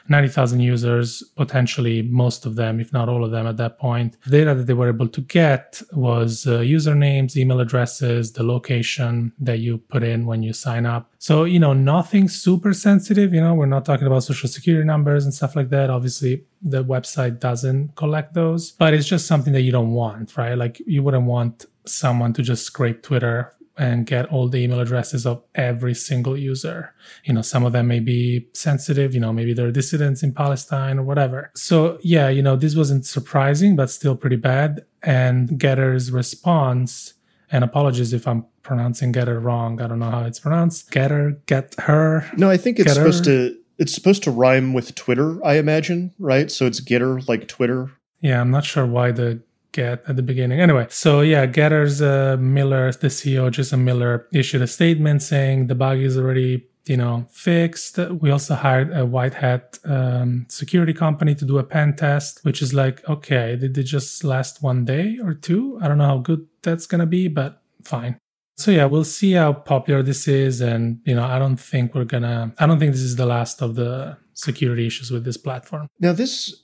90,000 0.08 0.60
users, 0.60 1.22
potentially 1.36 2.02
most 2.02 2.46
of 2.46 2.56
them, 2.56 2.80
if 2.80 2.92
not 2.92 3.08
all 3.08 3.24
of 3.24 3.30
them 3.30 3.46
at 3.46 3.56
that 3.56 3.78
point. 3.78 4.16
The 4.24 4.30
data 4.30 4.54
that 4.54 4.64
they 4.64 4.72
were 4.72 4.88
able 4.88 5.08
to 5.08 5.20
get 5.20 5.82
was 5.92 6.46
uh, 6.46 6.58
usernames, 6.60 7.36
email 7.36 7.60
addresses, 7.60 8.32
the 8.32 8.42
location 8.42 9.32
that 9.38 9.58
you 9.58 9.78
put 9.78 10.02
in 10.02 10.26
when 10.26 10.42
you 10.42 10.52
sign 10.52 10.86
up. 10.86 11.10
So, 11.18 11.44
you 11.44 11.58
know, 11.58 11.72
nothing 11.72 12.28
super 12.28 12.72
sensitive. 12.72 13.34
You 13.34 13.40
know, 13.40 13.54
we're 13.54 13.66
not 13.66 13.84
talking 13.84 14.06
about 14.06 14.24
social 14.24 14.48
security 14.48 14.86
numbers 14.86 15.24
and 15.24 15.34
stuff 15.34 15.56
like 15.56 15.70
that. 15.70 15.90
Obviously, 15.90 16.44
the 16.62 16.84
website 16.84 17.40
doesn't 17.40 17.96
collect 17.96 18.34
those, 18.34 18.72
but 18.72 18.94
it's 18.94 19.06
just 19.06 19.26
something 19.26 19.52
that 19.52 19.62
you 19.62 19.72
don't 19.72 19.92
want, 19.92 20.36
right? 20.36 20.54
Like, 20.54 20.80
you 20.86 21.02
wouldn't 21.02 21.26
want 21.26 21.66
someone 21.84 22.32
to 22.32 22.42
just 22.42 22.64
scrape 22.64 23.02
Twitter 23.02 23.52
and 23.78 24.06
get 24.06 24.26
all 24.26 24.48
the 24.48 24.58
email 24.58 24.80
addresses 24.80 25.26
of 25.26 25.42
every 25.54 25.94
single 25.94 26.36
user. 26.36 26.94
You 27.24 27.34
know, 27.34 27.42
some 27.42 27.64
of 27.64 27.72
them 27.72 27.88
may 27.88 28.00
be 28.00 28.48
sensitive, 28.54 29.14
you 29.14 29.20
know, 29.20 29.32
maybe 29.32 29.52
they're 29.52 29.70
dissidents 29.70 30.22
in 30.22 30.32
Palestine 30.32 30.98
or 30.98 31.02
whatever. 31.02 31.50
So, 31.54 31.98
yeah, 32.02 32.28
you 32.28 32.42
know, 32.42 32.56
this 32.56 32.74
wasn't 32.74 33.04
surprising, 33.04 33.76
but 33.76 33.90
still 33.90 34.16
pretty 34.16 34.36
bad. 34.36 34.84
And 35.02 35.50
Gettr's 35.60 36.10
response, 36.10 37.14
and 37.50 37.62
apologies 37.62 38.12
if 38.12 38.26
I'm 38.26 38.46
pronouncing 38.62 39.12
Gettr 39.12 39.42
wrong. 39.42 39.80
I 39.80 39.86
don't 39.86 40.00
know 40.00 40.10
how 40.10 40.24
it's 40.24 40.40
pronounced. 40.40 40.90
Getter, 40.90 41.40
get 41.46 41.74
her. 41.78 42.28
No, 42.36 42.50
I 42.50 42.56
think 42.56 42.78
it's 42.78 42.92
supposed 42.92 43.24
to 43.24 43.56
it's 43.78 43.94
supposed 43.94 44.22
to 44.24 44.30
rhyme 44.30 44.72
with 44.72 44.94
Twitter, 44.94 45.44
I 45.44 45.58
imagine, 45.58 46.14
right? 46.18 46.50
So 46.50 46.66
it's 46.66 46.80
Gettr 46.80 47.26
like 47.28 47.46
Twitter. 47.46 47.90
Yeah, 48.20 48.40
I'm 48.40 48.50
not 48.50 48.64
sure 48.64 48.86
why 48.86 49.12
the 49.12 49.42
get 49.76 50.02
at 50.08 50.16
the 50.16 50.22
beginning. 50.22 50.58
Anyway, 50.60 50.86
so 50.90 51.20
yeah, 51.20 51.44
Gettr's 51.46 52.00
uh, 52.00 52.36
Miller, 52.40 52.90
the 52.92 53.08
CEO, 53.08 53.50
Jason 53.50 53.84
Miller, 53.84 54.26
issued 54.32 54.62
a 54.62 54.66
statement 54.66 55.22
saying 55.22 55.66
the 55.66 55.74
bug 55.74 55.98
is 55.98 56.16
already 56.16 56.66
you 56.86 56.96
know 56.96 57.26
fixed. 57.30 57.98
We 58.22 58.30
also 58.30 58.54
hired 58.54 58.88
a 58.96 59.04
white 59.04 59.34
hat 59.34 59.78
um, 59.84 60.46
security 60.48 60.94
company 61.04 61.34
to 61.34 61.44
do 61.44 61.58
a 61.58 61.64
pen 61.64 61.94
test, 61.96 62.44
which 62.44 62.62
is 62.62 62.72
like 62.72 62.96
okay, 63.08 63.56
did 63.56 63.76
it 63.78 63.88
just 63.96 64.24
last 64.24 64.62
one 64.62 64.84
day 64.84 65.18
or 65.22 65.34
two? 65.34 65.78
I 65.82 65.88
don't 65.88 65.98
know 65.98 66.12
how 66.14 66.18
good 66.18 66.46
that's 66.62 66.86
gonna 66.86 67.10
be, 67.18 67.28
but 67.28 67.62
fine. 67.84 68.18
So 68.58 68.70
yeah, 68.70 68.86
we'll 68.86 69.04
see 69.04 69.32
how 69.32 69.52
popular 69.52 70.02
this 70.02 70.26
is, 70.26 70.60
and 70.60 71.00
you 71.04 71.14
know, 71.14 71.24
I 71.24 71.38
don't 71.38 71.60
think 71.70 71.94
we're 71.94 72.10
gonna. 72.14 72.54
I 72.58 72.66
don't 72.66 72.78
think 72.78 72.92
this 72.92 73.08
is 73.12 73.16
the 73.16 73.26
last 73.26 73.62
of 73.62 73.74
the 73.74 74.16
security 74.32 74.86
issues 74.86 75.10
with 75.10 75.24
this 75.24 75.36
platform. 75.36 75.88
Now 76.00 76.12
this 76.12 76.62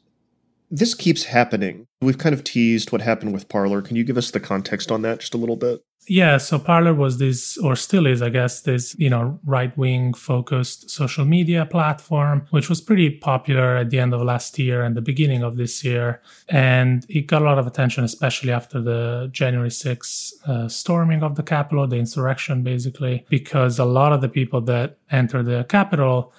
this 0.73 0.95
keeps 0.95 1.25
happening. 1.25 1.87
We've 2.01 2.17
kind 2.17 2.35
of 2.35 2.43
teased 2.43 2.93
what 2.93 3.03
happened 3.03 3.35
with 3.35 3.49
Parler. 3.51 3.83
Can 3.83 3.95
you 3.95 4.05
give 4.05 4.17
us 4.17 4.31
the 4.31 4.41
context 4.41 4.91
on 4.91 5.03
that 5.03 5.21
just 5.21 5.35
a 5.35 5.37
little 5.37 5.55
bit? 5.55 5.85
Yeah, 6.09 6.39
so 6.39 6.59
Parler 6.59 6.95
was 6.95 7.19
this, 7.19 7.57
or 7.59 7.77
still 7.77 8.07
is, 8.07 8.23
I 8.23 8.31
guess, 8.31 8.63
this, 8.63 8.97
you 8.99 9.09
know, 9.09 9.39
right 9.45 9.77
wing 9.79 10.15
focused 10.15 10.91
social 10.91 11.25
media 11.25 11.65
platform, 11.67 12.47
which 12.51 12.69
was 12.69 12.81
pretty 12.81 13.11
popular 13.11 13.77
at 13.77 13.91
the 13.91 14.01
end 14.01 14.13
of 14.13 14.23
last 14.23 14.59
year 14.59 14.83
and 14.83 14.97
the 14.97 15.03
beginning 15.03 15.45
of 15.45 15.57
this 15.57 15.85
year. 15.85 16.21
And 16.49 17.07
it 17.09 17.29
got 17.29 17.43
a 17.43 17.45
lot 17.45 17.59
of 17.59 17.67
attention, 17.69 18.03
especially 18.03 18.51
after 18.51 18.81
the 18.81 19.29
January 19.31 19.69
6th 19.69 20.33
uh, 20.49 20.69
storming 20.69 21.23
of 21.23 21.37
the 21.37 21.43
Capitol, 21.45 21.87
the 21.87 21.99
insurrection, 21.99 22.63
basically, 22.63 23.25
because 23.29 23.79
a 23.79 23.85
lot 23.85 24.13
of 24.13 24.23
the 24.23 24.29
people 24.29 24.63
that 24.63 24.97
entered 25.11 25.45
the 25.45 25.65
Capitol 25.69 26.33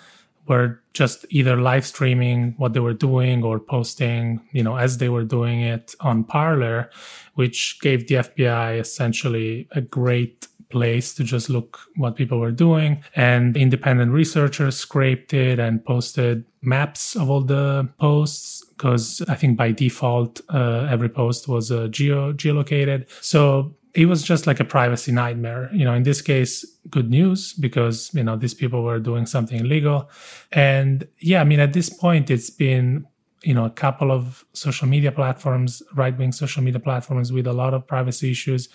were 0.48 0.82
just 0.94 1.26
either 1.30 1.56
live 1.56 1.86
streaming 1.86 2.54
what 2.58 2.74
they 2.74 2.80
were 2.80 2.94
doing 2.94 3.44
or 3.44 3.60
posting, 3.60 4.42
you 4.52 4.64
know, 4.64 4.76
as 4.76 4.98
they 4.98 5.10
were 5.10 5.24
doing 5.24 5.62
it 5.62 5.96
on 6.02 6.24
Parler, 6.24 6.90
which 7.36 7.80
gave 7.82 8.08
the 8.08 8.16
FBI 8.16 8.80
essentially 8.80 9.68
a 9.72 9.82
great 9.82 10.48
place 10.70 11.14
to 11.14 11.24
just 11.24 11.50
look 11.50 11.80
what 11.96 12.16
people 12.16 12.40
were 12.40 12.52
doing. 12.52 13.04
And 13.16 13.56
independent 13.56 14.12
researchers 14.12 14.76
scraped 14.76 15.34
it 15.34 15.60
and 15.60 15.86
posted 15.86 16.46
maps 16.62 17.16
of 17.16 17.30
all 17.30 17.42
the 17.42 17.88
posts 18.00 18.66
because 18.70 19.22
I 19.30 19.36
think 19.36 19.56
by 19.56 19.72
default 19.72 20.42
uh, 20.50 20.88
every 20.90 21.10
post 21.10 21.48
was 21.48 21.72
uh, 21.72 21.88
geo 21.88 22.34
geolocated. 22.34 23.08
So 23.22 23.76
it 23.94 24.08
was 24.08 24.24
just 24.24 24.48
like 24.48 24.60
a 24.60 24.66
privacy 24.66 25.12
nightmare. 25.12 25.70
You 25.72 25.86
know, 25.86 25.94
in 25.94 26.04
this 26.04 26.22
case, 26.22 26.66
good 26.90 27.10
news 27.10 27.54
because, 27.54 28.12
you 28.14 28.24
know, 28.24 28.36
these 28.36 28.54
people 28.54 28.84
were 28.84 29.00
doing 29.00 29.26
something 29.26 29.60
illegal. 29.60 30.10
And 30.52 31.08
yeah, 31.20 31.42
I 31.42 31.44
mean, 31.44 31.60
at 31.60 31.74
this 31.74 31.90
point, 31.90 32.32
it's 32.32 32.50
been, 32.50 33.06
you 33.44 33.54
know, 33.54 33.66
a 33.66 33.70
couple 33.70 34.12
of 34.12 34.46
social 34.54 34.88
media 34.88 35.12
platforms, 35.12 35.84
right 35.94 36.18
wing 36.18 36.32
social 36.32 36.64
media 36.64 36.80
platforms 36.80 37.32
with 37.32 37.46
a 37.46 37.54
lot 37.54 37.74
of 37.74 37.86
privacy 37.86 38.32
issues. 38.32 38.70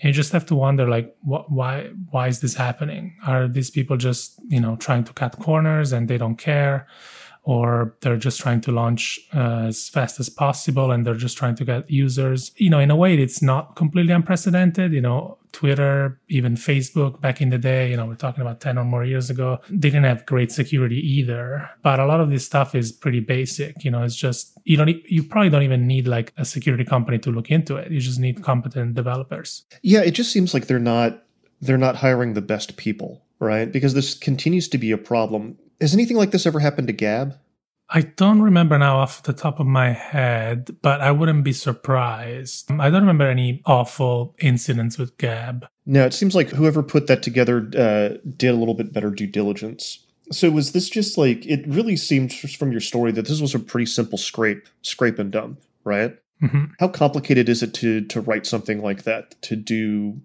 And 0.00 0.08
you 0.08 0.12
just 0.12 0.32
have 0.32 0.46
to 0.46 0.54
wonder, 0.54 0.88
like, 0.88 1.16
why, 1.22 1.90
why 2.10 2.28
is 2.28 2.40
this 2.40 2.54
happening? 2.54 3.16
Are 3.26 3.48
these 3.48 3.70
people 3.70 3.96
just, 3.96 4.40
you 4.48 4.60
know, 4.60 4.76
trying 4.76 5.04
to 5.04 5.12
cut 5.12 5.38
corners 5.38 5.92
and 5.92 6.06
they 6.08 6.16
don't 6.16 6.36
care? 6.36 6.86
Or 7.50 7.96
they're 8.00 8.16
just 8.16 8.38
trying 8.38 8.60
to 8.60 8.70
launch 8.70 9.18
uh, 9.34 9.64
as 9.66 9.88
fast 9.88 10.20
as 10.20 10.28
possible 10.28 10.92
and 10.92 11.04
they're 11.04 11.14
just 11.14 11.36
trying 11.36 11.56
to 11.56 11.64
get 11.64 11.90
users. 11.90 12.52
You 12.58 12.70
know, 12.70 12.78
in 12.78 12.92
a 12.92 12.96
way, 12.96 13.16
it's 13.16 13.42
not 13.42 13.74
completely 13.74 14.12
unprecedented. 14.12 14.92
You 14.92 15.00
know, 15.00 15.36
Twitter, 15.50 16.20
even 16.28 16.54
Facebook 16.54 17.20
back 17.20 17.40
in 17.40 17.50
the 17.50 17.58
day, 17.58 17.90
you 17.90 17.96
know, 17.96 18.06
we're 18.06 18.14
talking 18.14 18.42
about 18.42 18.60
10 18.60 18.78
or 18.78 18.84
more 18.84 19.04
years 19.04 19.30
ago, 19.30 19.58
didn't 19.80 20.04
have 20.04 20.24
great 20.26 20.52
security 20.52 21.00
either. 21.00 21.68
But 21.82 21.98
a 21.98 22.06
lot 22.06 22.20
of 22.20 22.30
this 22.30 22.46
stuff 22.46 22.76
is 22.76 22.92
pretty 22.92 23.18
basic. 23.18 23.82
You 23.82 23.90
know, 23.90 24.04
it's 24.04 24.14
just, 24.14 24.56
you 24.62 24.76
don't, 24.76 24.88
you 24.88 25.24
probably 25.24 25.50
don't 25.50 25.64
even 25.64 25.88
need 25.88 26.06
like 26.06 26.32
a 26.36 26.44
security 26.44 26.84
company 26.84 27.18
to 27.18 27.32
look 27.32 27.50
into 27.50 27.74
it. 27.74 27.90
You 27.90 27.98
just 27.98 28.20
need 28.20 28.44
competent 28.44 28.94
developers. 28.94 29.64
Yeah, 29.82 30.02
it 30.02 30.12
just 30.12 30.30
seems 30.30 30.54
like 30.54 30.68
they're 30.68 30.78
not, 30.78 31.24
they're 31.60 31.78
not 31.78 31.96
hiring 31.96 32.34
the 32.34 32.42
best 32.42 32.76
people, 32.76 33.24
right? 33.40 33.72
Because 33.72 33.94
this 33.94 34.14
continues 34.14 34.68
to 34.68 34.78
be 34.78 34.92
a 34.92 34.98
problem 34.98 35.58
has 35.80 35.94
anything 35.94 36.16
like 36.16 36.30
this 36.30 36.46
ever 36.46 36.60
happened 36.60 36.88
to 36.88 36.92
Gab? 36.92 37.38
I 37.92 38.02
don't 38.02 38.40
remember 38.40 38.78
now 38.78 38.98
off 38.98 39.24
the 39.24 39.32
top 39.32 39.58
of 39.58 39.66
my 39.66 39.90
head, 39.90 40.76
but 40.80 41.00
I 41.00 41.10
wouldn't 41.10 41.42
be 41.42 41.52
surprised. 41.52 42.70
I 42.70 42.88
don't 42.88 43.02
remember 43.02 43.28
any 43.28 43.62
awful 43.66 44.36
incidents 44.38 44.96
with 44.96 45.18
Gab. 45.18 45.66
No, 45.86 46.06
it 46.06 46.14
seems 46.14 46.36
like 46.36 46.50
whoever 46.50 46.84
put 46.84 47.08
that 47.08 47.22
together 47.24 47.68
uh, 47.76 48.18
did 48.36 48.50
a 48.50 48.56
little 48.56 48.74
bit 48.74 48.92
better 48.92 49.10
due 49.10 49.26
diligence. 49.26 50.06
So 50.30 50.50
was 50.50 50.70
this 50.70 50.88
just 50.88 51.18
like 51.18 51.44
it 51.44 51.66
really 51.66 51.96
seemed 51.96 52.32
from 52.32 52.70
your 52.70 52.80
story 52.80 53.10
that 53.12 53.26
this 53.26 53.40
was 53.40 53.56
a 53.56 53.58
pretty 53.58 53.86
simple 53.86 54.18
scrape, 54.18 54.68
scrape 54.82 55.18
and 55.18 55.32
dump, 55.32 55.60
right? 55.82 56.16
Mm-hmm. 56.40 56.66
How 56.78 56.86
complicated 56.86 57.48
is 57.48 57.62
it 57.62 57.74
to 57.74 58.02
to 58.02 58.20
write 58.20 58.46
something 58.46 58.80
like 58.80 59.02
that 59.02 59.40
to 59.42 59.56
do 59.56 60.20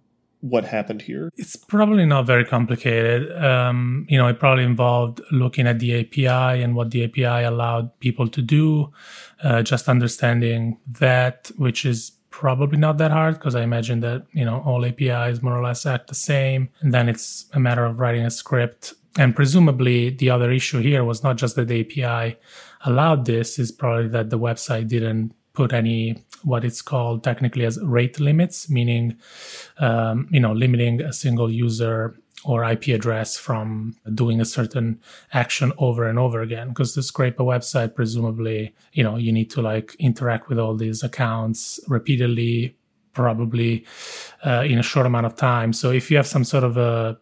what 0.45 0.63
happened 0.63 1.01
here? 1.01 1.31
It's 1.37 1.55
probably 1.55 2.05
not 2.05 2.27
very 2.27 2.45
complicated. 2.45 3.35
Um, 3.43 4.05
you 4.07 4.17
know, 4.17 4.27
it 4.27 4.39
probably 4.39 4.63
involved 4.63 5.19
looking 5.31 5.65
at 5.65 5.79
the 5.79 5.99
API 6.01 6.61
and 6.61 6.75
what 6.75 6.91
the 6.91 7.03
API 7.05 7.45
allowed 7.45 7.97
people 7.99 8.27
to 8.27 8.41
do, 8.43 8.91
uh, 9.43 9.63
just 9.63 9.89
understanding 9.89 10.77
that, 10.99 11.49
which 11.57 11.83
is 11.83 12.11
probably 12.29 12.77
not 12.77 12.99
that 12.99 13.09
hard 13.09 13.35
because 13.35 13.55
I 13.55 13.63
imagine 13.63 14.01
that, 14.01 14.27
you 14.33 14.45
know, 14.45 14.61
all 14.65 14.85
APIs 14.85 15.41
more 15.41 15.57
or 15.57 15.63
less 15.63 15.85
act 15.85 16.09
the 16.09 16.15
same. 16.15 16.69
And 16.81 16.93
then 16.93 17.09
it's 17.09 17.45
a 17.53 17.59
matter 17.59 17.83
of 17.83 17.99
writing 17.99 18.25
a 18.25 18.29
script. 18.29 18.93
And 19.17 19.35
presumably 19.35 20.11
the 20.11 20.29
other 20.29 20.51
issue 20.51 20.79
here 20.79 21.03
was 21.03 21.23
not 21.23 21.37
just 21.37 21.55
that 21.55 21.69
the 21.69 21.81
API 21.81 22.37
allowed 22.85 23.25
this, 23.25 23.57
is 23.57 23.71
probably 23.71 24.09
that 24.09 24.29
the 24.29 24.37
website 24.37 24.89
didn't 24.89 25.33
put 25.55 25.73
any 25.73 26.23
what 26.43 26.63
it's 26.63 26.81
called 26.81 27.23
technically 27.23 27.65
as 27.65 27.79
rate 27.81 28.19
limits, 28.19 28.69
meaning 28.69 29.17
um, 29.79 30.27
you 30.31 30.39
know 30.39 30.53
limiting 30.53 31.01
a 31.01 31.13
single 31.13 31.51
user 31.51 32.15
or 32.45 32.63
IP 32.63 32.89
address 32.89 33.37
from 33.37 33.95
doing 34.13 34.39
a 34.39 34.45
certain 34.45 34.99
action 35.33 35.71
over 35.77 36.07
and 36.07 36.19
over 36.19 36.41
again. 36.41 36.69
Because 36.69 36.93
to 36.93 37.01
scrape 37.01 37.39
a 37.39 37.43
website, 37.43 37.95
presumably, 37.95 38.75
you 38.93 39.03
know, 39.03 39.15
you 39.17 39.31
need 39.31 39.49
to 39.51 39.61
like 39.61 39.95
interact 39.97 40.47
with 40.47 40.59
all 40.59 40.75
these 40.75 41.01
accounts 41.01 41.79
repeatedly, 41.87 42.77
probably 43.13 43.85
uh, 44.45 44.63
in 44.67 44.77
a 44.77 44.83
short 44.83 45.07
amount 45.07 45.25
of 45.25 45.35
time. 45.35 45.73
So 45.73 45.89
if 45.91 46.11
you 46.11 46.17
have 46.17 46.27
some 46.27 46.43
sort 46.43 46.63
of 46.63 46.77
a, 46.77 47.17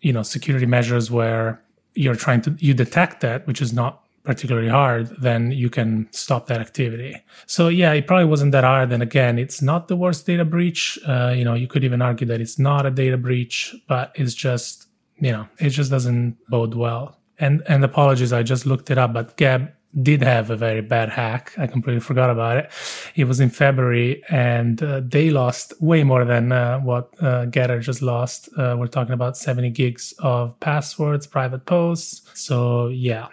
you 0.00 0.12
know, 0.12 0.22
security 0.22 0.66
measures 0.66 1.10
where 1.10 1.62
you're 1.94 2.14
trying 2.14 2.42
to 2.42 2.54
you 2.58 2.74
detect 2.74 3.20
that, 3.20 3.46
which 3.46 3.62
is 3.62 3.72
not 3.72 4.01
particularly 4.24 4.68
hard, 4.68 5.08
then 5.20 5.50
you 5.50 5.68
can 5.68 6.08
stop 6.12 6.46
that 6.46 6.60
activity. 6.60 7.16
So 7.46 7.68
yeah, 7.68 7.92
it 7.92 8.06
probably 8.06 8.26
wasn't 8.26 8.52
that 8.52 8.64
hard. 8.64 8.92
And 8.92 9.02
again, 9.02 9.38
it's 9.38 9.60
not 9.60 9.88
the 9.88 9.96
worst 9.96 10.26
data 10.26 10.44
breach. 10.44 10.98
Uh, 11.06 11.34
you 11.36 11.44
know, 11.44 11.54
you 11.54 11.66
could 11.66 11.84
even 11.84 12.00
argue 12.00 12.26
that 12.28 12.40
it's 12.40 12.58
not 12.58 12.86
a 12.86 12.90
data 12.90 13.16
breach, 13.16 13.74
but 13.88 14.12
it's 14.14 14.34
just, 14.34 14.86
you 15.18 15.32
know, 15.32 15.48
it 15.58 15.70
just 15.70 15.90
doesn't 15.90 16.36
bode 16.48 16.74
well. 16.74 17.18
And 17.38 17.62
and 17.68 17.84
apologies, 17.84 18.32
I 18.32 18.42
just 18.42 18.66
looked 18.66 18.90
it 18.90 18.98
up, 18.98 19.12
but 19.12 19.36
Gab 19.36 19.72
did 20.00 20.22
have 20.22 20.50
a 20.50 20.56
very 20.56 20.80
bad 20.80 21.10
hack. 21.10 21.52
I 21.58 21.66
completely 21.66 22.00
forgot 22.00 22.30
about 22.30 22.56
it. 22.56 22.70
It 23.14 23.24
was 23.24 23.40
in 23.40 23.50
February, 23.50 24.22
and 24.30 24.82
uh, 24.82 25.02
they 25.04 25.30
lost 25.30 25.74
way 25.82 26.02
more 26.02 26.24
than 26.24 26.52
uh, 26.52 26.78
what 26.80 27.10
uh, 27.20 27.46
Gettr 27.46 27.80
just 27.80 28.00
lost. 28.00 28.48
Uh, 28.56 28.76
we're 28.78 28.86
talking 28.86 29.12
about 29.12 29.36
70 29.36 29.70
gigs 29.70 30.14
of 30.20 30.58
passwords, 30.60 31.26
private 31.26 31.66
posts. 31.66 32.22
So 32.34 32.88
yeah, 32.88 33.28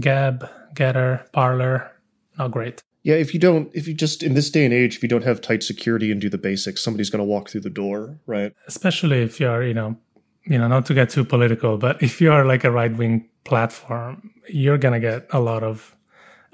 Gab, 0.00 0.48
Gettr, 0.74 1.30
Parler, 1.32 1.90
not 2.38 2.50
great. 2.50 2.82
Yeah, 3.02 3.16
if 3.16 3.34
you 3.34 3.40
don't, 3.40 3.70
if 3.74 3.88
you 3.88 3.94
just 3.94 4.22
in 4.22 4.34
this 4.34 4.48
day 4.48 4.64
and 4.64 4.72
age, 4.72 4.96
if 4.96 5.02
you 5.02 5.08
don't 5.08 5.24
have 5.24 5.40
tight 5.40 5.62
security 5.62 6.12
and 6.12 6.20
do 6.20 6.30
the 6.30 6.38
basics, 6.38 6.82
somebody's 6.82 7.10
going 7.10 7.18
to 7.18 7.24
walk 7.24 7.50
through 7.50 7.62
the 7.62 7.70
door, 7.70 8.18
right? 8.26 8.52
Especially 8.68 9.22
if 9.22 9.40
you're, 9.40 9.64
you 9.64 9.74
know, 9.74 9.96
you 10.44 10.56
know, 10.56 10.68
not 10.68 10.86
to 10.86 10.94
get 10.94 11.10
too 11.10 11.24
political, 11.24 11.78
but 11.78 12.02
if 12.02 12.20
you 12.20 12.32
are 12.32 12.44
like 12.44 12.64
a 12.64 12.70
right 12.70 12.96
wing 12.96 13.28
platform, 13.44 14.30
you're 14.48 14.78
going 14.78 14.94
to 14.94 15.00
get 15.00 15.26
a 15.30 15.40
lot 15.40 15.62
of 15.64 15.96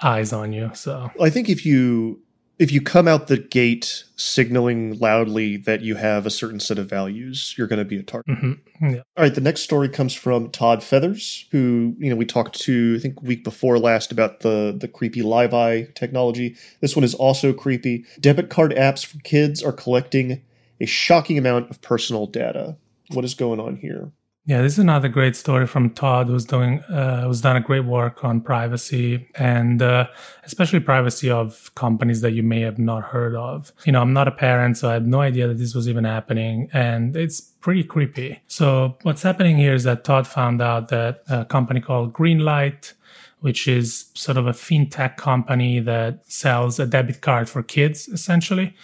eyes 0.02 0.32
on 0.32 0.52
you. 0.52 0.70
So 0.74 1.10
I 1.20 1.30
think 1.30 1.48
if 1.48 1.66
you 1.66 2.22
if 2.58 2.72
you 2.72 2.80
come 2.80 3.06
out 3.06 3.28
the 3.28 3.38
gate 3.38 4.04
signaling 4.16 4.98
loudly 4.98 5.56
that 5.58 5.80
you 5.80 5.94
have 5.94 6.26
a 6.26 6.30
certain 6.30 6.58
set 6.58 6.78
of 6.78 6.88
values, 6.88 7.54
you're 7.56 7.68
going 7.68 7.78
to 7.78 7.84
be 7.84 7.98
a 7.98 8.02
target. 8.02 8.36
Mm-hmm. 8.36 8.88
Yeah. 8.90 9.02
All 9.16 9.22
right. 9.24 9.34
The 9.34 9.40
next 9.40 9.62
story 9.62 9.88
comes 9.88 10.12
from 10.12 10.50
Todd 10.50 10.82
Feathers, 10.82 11.46
who 11.52 11.94
you 11.98 12.10
know 12.10 12.16
we 12.16 12.26
talked 12.26 12.60
to 12.62 12.96
I 12.98 13.00
think 13.00 13.22
week 13.22 13.44
before 13.44 13.78
last 13.78 14.10
about 14.10 14.40
the 14.40 14.76
the 14.78 14.88
creepy 14.88 15.22
Live 15.22 15.54
eye 15.54 15.88
technology. 15.94 16.56
This 16.80 16.96
one 16.96 17.04
is 17.04 17.14
also 17.14 17.52
creepy. 17.52 18.04
Debit 18.20 18.50
card 18.50 18.72
apps 18.72 19.06
for 19.06 19.18
kids 19.20 19.62
are 19.62 19.72
collecting 19.72 20.42
a 20.80 20.86
shocking 20.86 21.38
amount 21.38 21.70
of 21.70 21.80
personal 21.80 22.26
data. 22.26 22.76
What 23.12 23.24
is 23.24 23.34
going 23.34 23.60
on 23.60 23.76
here? 23.76 24.10
Yeah, 24.48 24.62
this 24.62 24.72
is 24.72 24.78
another 24.78 25.08
great 25.08 25.36
story 25.36 25.66
from 25.66 25.90
Todd, 25.90 26.28
who's 26.28 26.46
doing 26.46 26.80
uh, 26.84 27.26
who's 27.26 27.42
done 27.42 27.56
a 27.56 27.60
great 27.60 27.84
work 27.84 28.24
on 28.24 28.40
privacy 28.40 29.28
and 29.34 29.82
uh, 29.82 30.06
especially 30.42 30.80
privacy 30.80 31.30
of 31.30 31.70
companies 31.74 32.22
that 32.22 32.30
you 32.30 32.42
may 32.42 32.62
have 32.62 32.78
not 32.78 33.02
heard 33.02 33.34
of. 33.34 33.70
You 33.84 33.92
know, 33.92 34.00
I'm 34.00 34.14
not 34.14 34.26
a 34.26 34.30
parent, 34.30 34.78
so 34.78 34.88
I 34.88 34.94
had 34.94 35.06
no 35.06 35.20
idea 35.20 35.48
that 35.48 35.58
this 35.58 35.74
was 35.74 35.86
even 35.86 36.04
happening, 36.04 36.70
and 36.72 37.14
it's 37.14 37.42
pretty 37.42 37.84
creepy. 37.84 38.40
So 38.46 38.96
what's 39.02 39.20
happening 39.20 39.58
here 39.58 39.74
is 39.74 39.84
that 39.84 40.04
Todd 40.04 40.26
found 40.26 40.62
out 40.62 40.88
that 40.88 41.24
a 41.28 41.44
company 41.44 41.82
called 41.82 42.14
Greenlight 42.14 42.94
which 43.40 43.68
is 43.68 44.10
sort 44.14 44.36
of 44.36 44.48
a 44.48 44.52
fintech 44.52 45.16
company 45.16 45.78
that 45.78 46.20
sells 46.26 46.80
a 46.80 46.86
debit 46.86 47.20
card 47.20 47.48
for 47.48 47.62
kids 47.62 48.08
essentially 48.08 48.74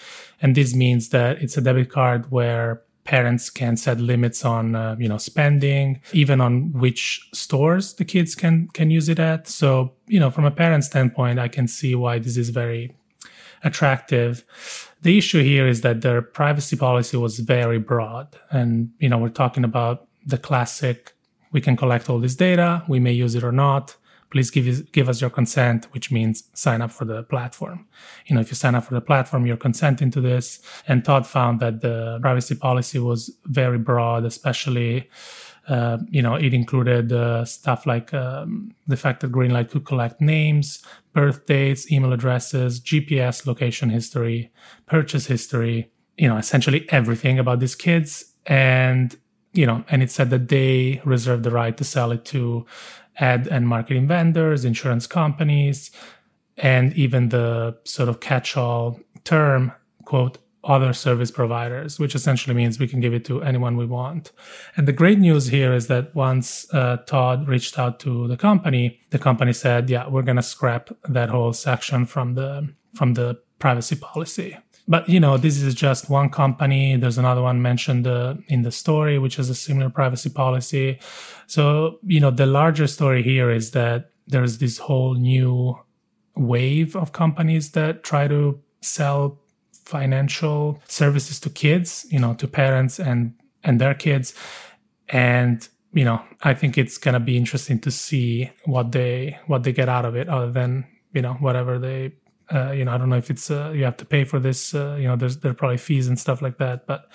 and 0.40 0.55
this 0.55 0.77
means 0.77 1.09
that 1.09 1.42
it's 1.42 1.57
a 1.57 1.61
debit 1.61 1.90
card 1.90 2.31
where 2.31 2.81
parents 3.05 3.51
can 3.51 3.77
set 3.77 4.01
limits 4.01 4.45
on 4.45 4.75
uh, 4.75 4.97
you 4.99 5.09
know 5.09 5.19
spending 5.19 6.01
even 6.12 6.40
on 6.40 6.73
which 6.73 7.29
stores 7.33 7.95
the 7.95 8.05
kids 8.05 8.35
can 8.35 8.69
can 8.69 8.90
use 8.90 9.09
it 9.09 9.19
at. 9.19 9.47
So 9.49 9.93
you 10.07 10.19
know 10.21 10.31
from 10.31 10.45
a 10.45 10.51
parent 10.51 10.85
standpoint 10.85 11.38
i 11.38 11.49
can 11.49 11.69
see 11.69 11.95
why 11.95 12.19
this 12.19 12.37
is 12.37 12.51
very 12.51 12.95
attractive. 13.62 14.45
The 15.03 15.17
issue 15.19 15.43
here 15.43 15.67
is 15.67 15.81
that 15.81 16.03
their 16.03 16.21
privacy 16.21 16.77
policy 16.77 17.17
was 17.17 17.38
very 17.38 17.79
broad. 17.79 18.29
And 18.51 18.90
you 18.99 19.09
know 19.09 19.19
we're 19.19 19.29
talking 19.29 19.64
about 19.64 20.07
the 20.27 20.38
classic 20.38 21.14
we 21.55 21.61
can 21.61 21.77
collect 21.77 22.11
all 22.11 22.19
this 22.19 22.35
data 22.35 22.83
we 22.88 22.99
may 22.99 23.12
use 23.12 23.35
it 23.35 23.45
or 23.45 23.53
not 23.53 23.97
please 24.35 24.51
give 24.51 24.66
us, 24.66 24.81
give 24.90 25.09
us 25.09 25.20
your 25.20 25.31
consent, 25.31 25.87
which 25.92 26.11
means 26.11 26.42
sign 26.55 26.83
up 26.83 26.90
for 26.90 27.05
the 27.05 27.23
platform. 27.23 27.87
You 28.27 28.35
know, 28.35 28.40
if 28.40 28.51
you 28.51 28.57
sign 28.57 28.75
up 28.75 28.83
for 28.83 28.94
the 28.94 29.01
platform, 29.01 29.47
you're 29.47 29.57
consenting 29.57 30.11
to 30.11 30.20
this. 30.20 30.61
And 30.88 31.05
Todd 31.05 31.25
found 31.25 31.61
that 31.61 31.83
the 31.83 32.18
privacy 32.20 32.57
policy 32.57 32.99
was 32.99 33.31
very 33.44 33.79
broad, 33.79 34.25
especially 34.25 35.09
uh, 35.68 35.99
you 36.11 36.20
know, 36.20 36.35
it 36.35 36.53
included 36.53 37.12
uh, 37.12 37.44
stuff 37.44 37.87
like 37.87 38.12
um, 38.12 38.75
the 38.87 38.97
fact 38.97 39.20
that 39.20 39.33
Greenlight 39.33 39.70
could 39.70 39.87
collect 39.87 40.20
names, 40.20 40.85
birth 41.14 41.47
dates, 41.47 41.90
email 41.90 42.12
addresses, 42.12 42.81
GPS 42.81 43.47
location 43.47 43.88
history, 43.88 44.53
purchase 44.87 45.27
history, 45.27 45.90
you 46.18 46.29
know, 46.29 46.37
essentially 46.37 46.87
everything 46.90 47.38
about 47.38 47.61
these 47.61 47.75
kids. 47.75 48.35
And, 48.47 49.16
you 49.55 49.64
know, 49.64 49.85
and 49.88 50.03
it 50.03 50.11
said 50.11 50.29
that 50.31 50.49
they 50.49 51.01
reserve 51.05 51.44
the 51.44 51.51
right 51.51 51.77
to 51.79 51.85
sell 51.85 52.12
it 52.12 52.27
to 52.27 52.66
ad 53.18 53.46
and 53.48 53.68
marketing 53.68 54.09
vendors, 54.09 54.64
insurance 54.64 55.07
companies, 55.07 55.90
and 56.57 56.92
even 56.94 57.29
the 57.29 57.77
sort 57.85 58.09
of 58.09 58.20
catch 58.20 58.57
all 58.57 59.00
term, 59.24 59.72
quote, 60.05 60.38
other 60.64 60.92
service 60.92 61.31
providers, 61.31 61.98
which 61.98 62.14
essentially 62.14 62.55
means 62.55 62.79
we 62.79 62.88
can 62.88 63.00
give 63.00 63.12
it 63.12 63.24
to 63.27 63.42
anyone 63.42 63.77
we 63.77 63.87
want. 63.87 64.33
And 64.77 64.88
the 64.88 64.92
great 64.92 65.18
news 65.18 65.46
here 65.46 65.74
is 65.74 65.88
that 65.88 66.14
once 66.14 66.66
uh, 66.72 66.98
Todd 67.07 67.46
reached 67.46 67.79
out 67.79 68.00
to 68.00 68.27
the 68.29 68.37
company, 68.37 68.98
the 69.11 69.18
company 69.18 69.53
said, 69.53 69.90
"Yeah, 69.90 70.09
we're 70.09 70.22
going 70.22 70.37
to 70.37 70.42
scrap 70.42 70.90
that 71.09 71.29
whole 71.29 71.53
section 71.53 72.07
from 72.07 72.35
the 72.35 72.72
from 72.94 73.14
the 73.14 73.38
privacy 73.59 73.96
policy." 73.96 74.57
But 74.87 75.09
you 75.09 75.18
know, 75.18 75.38
this 75.38 75.62
is 75.62 75.75
just 75.75 76.11
one 76.11 76.29
company. 76.29 76.97
There's 76.97 77.18
another 77.18 77.42
one 77.42 77.62
mentioned 77.62 78.07
uh, 78.07 78.35
in 78.49 78.62
the 78.62 78.73
story, 78.73 79.18
which 79.18 79.37
has 79.37 79.49
a 79.49 79.55
similar 79.55 79.88
privacy 79.88 80.31
policy. 80.31 80.99
So 81.47 81.99
you 82.03 82.20
know, 82.20 82.31
the 82.31 82.47
larger 82.47 82.87
story 82.87 83.23
here 83.23 83.51
is 83.51 83.70
that 83.70 84.11
there's 84.27 84.59
this 84.59 84.79
whole 84.79 85.14
new 85.14 85.79
wave 86.37 86.97
of 86.97 87.12
companies 87.12 87.70
that 87.73 88.03
try 88.03 88.29
to 88.29 88.61
sell 88.81 89.38
financial 89.85 90.81
services 90.88 91.40
to 91.40 91.51
kids, 91.51 92.07
you 92.11 92.18
know, 92.18 92.35
to 92.35 92.49
parents 92.49 92.99
and 92.99 93.35
and 93.62 93.81
their 93.81 93.94
kids. 93.94 94.35
And 95.09 95.66
you 95.92 96.05
know, 96.05 96.23
I 96.42 96.55
think 96.55 96.77
it's 96.77 96.99
gonna 96.99 97.20
be 97.20 97.37
interesting 97.37 97.79
to 97.81 97.90
see 97.90 98.51
what 98.64 98.92
they 98.92 99.38
what 99.47 99.62
they 99.62 99.73
get 99.73 99.88
out 99.88 100.05
of 100.05 100.16
it, 100.16 100.29
other 100.29 100.51
than 100.51 100.87
you 101.12 101.23
know 101.23 101.35
whatever 101.35 101.79
they. 101.79 102.12
Uh, 102.53 102.73
you 102.73 102.85
know, 102.85 102.93
I 102.93 102.99
don't 102.99 103.09
know 103.09 103.17
if 103.17 103.31
it's 103.31 103.51
uh, 103.51 103.73
you 103.75 103.85
have 103.85 103.97
to 103.99 104.05
pay 104.05 104.25
for 104.25 104.39
this. 104.39 104.75
Uh, 104.75 104.97
you 104.99 105.09
know, 105.09 105.17
there's 105.17 105.39
there 105.39 105.53
are 105.53 105.55
probably 105.55 105.79
fees 105.79 106.09
and 106.09 106.19
stuff 106.19 106.43
like 106.43 106.59
that. 106.59 106.87
But 106.87 107.11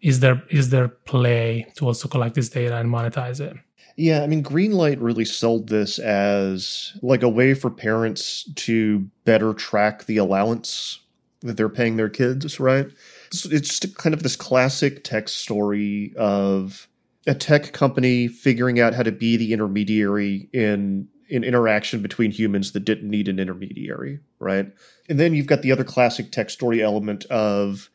is 0.00 0.20
there 0.20 0.42
is 0.50 0.70
there 0.70 0.88
play 0.88 1.66
to 1.76 1.86
also 1.86 2.08
collect 2.08 2.34
this 2.34 2.48
data 2.48 2.76
and 2.76 2.90
monetize 2.90 3.40
it? 3.40 3.56
Yeah, 3.96 4.22
I 4.22 4.26
mean, 4.26 4.42
Greenlight 4.42 4.98
really 5.00 5.24
sold 5.24 5.68
this 5.68 5.98
as 5.98 6.92
like 7.00 7.22
a 7.22 7.28
way 7.28 7.54
for 7.54 7.70
parents 7.70 8.44
to 8.54 9.08
better 9.24 9.54
track 9.54 10.04
the 10.04 10.18
allowance 10.18 11.00
that 11.40 11.56
they're 11.56 11.70
paying 11.70 11.96
their 11.96 12.10
kids, 12.10 12.60
right? 12.60 12.86
It's 13.32 13.80
just 13.80 13.96
kind 13.96 14.14
of 14.14 14.22
this 14.22 14.36
classic 14.36 15.02
tech 15.02 15.28
story 15.28 16.12
of 16.16 16.88
a 17.26 17.34
tech 17.34 17.72
company 17.72 18.28
figuring 18.28 18.80
out 18.80 18.94
how 18.94 19.02
to 19.02 19.12
be 19.12 19.36
the 19.36 19.52
intermediary 19.52 20.48
in 20.52 21.08
in 21.28 21.44
interaction 21.44 22.02
between 22.02 22.30
humans 22.30 22.72
that 22.72 22.84
didn't 22.84 23.10
need 23.10 23.28
an 23.28 23.38
intermediary, 23.38 24.20
right? 24.38 24.72
And 25.08 25.18
then 25.18 25.34
you've 25.34 25.46
got 25.46 25.62
the 25.62 25.72
other 25.72 25.84
classic 25.84 26.30
tech 26.30 26.50
story 26.50 26.82
element 26.82 27.24
of 27.26 27.90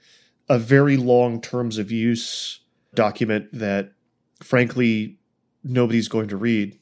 a 0.49 0.59
very 0.59 0.97
long 0.97 1.41
terms 1.41 1.77
of 1.77 1.91
use 1.91 2.59
document 2.93 3.47
that 3.53 3.93
frankly 4.43 5.17
nobody's 5.63 6.07
going 6.07 6.27
to 6.29 6.37
read. 6.37 6.77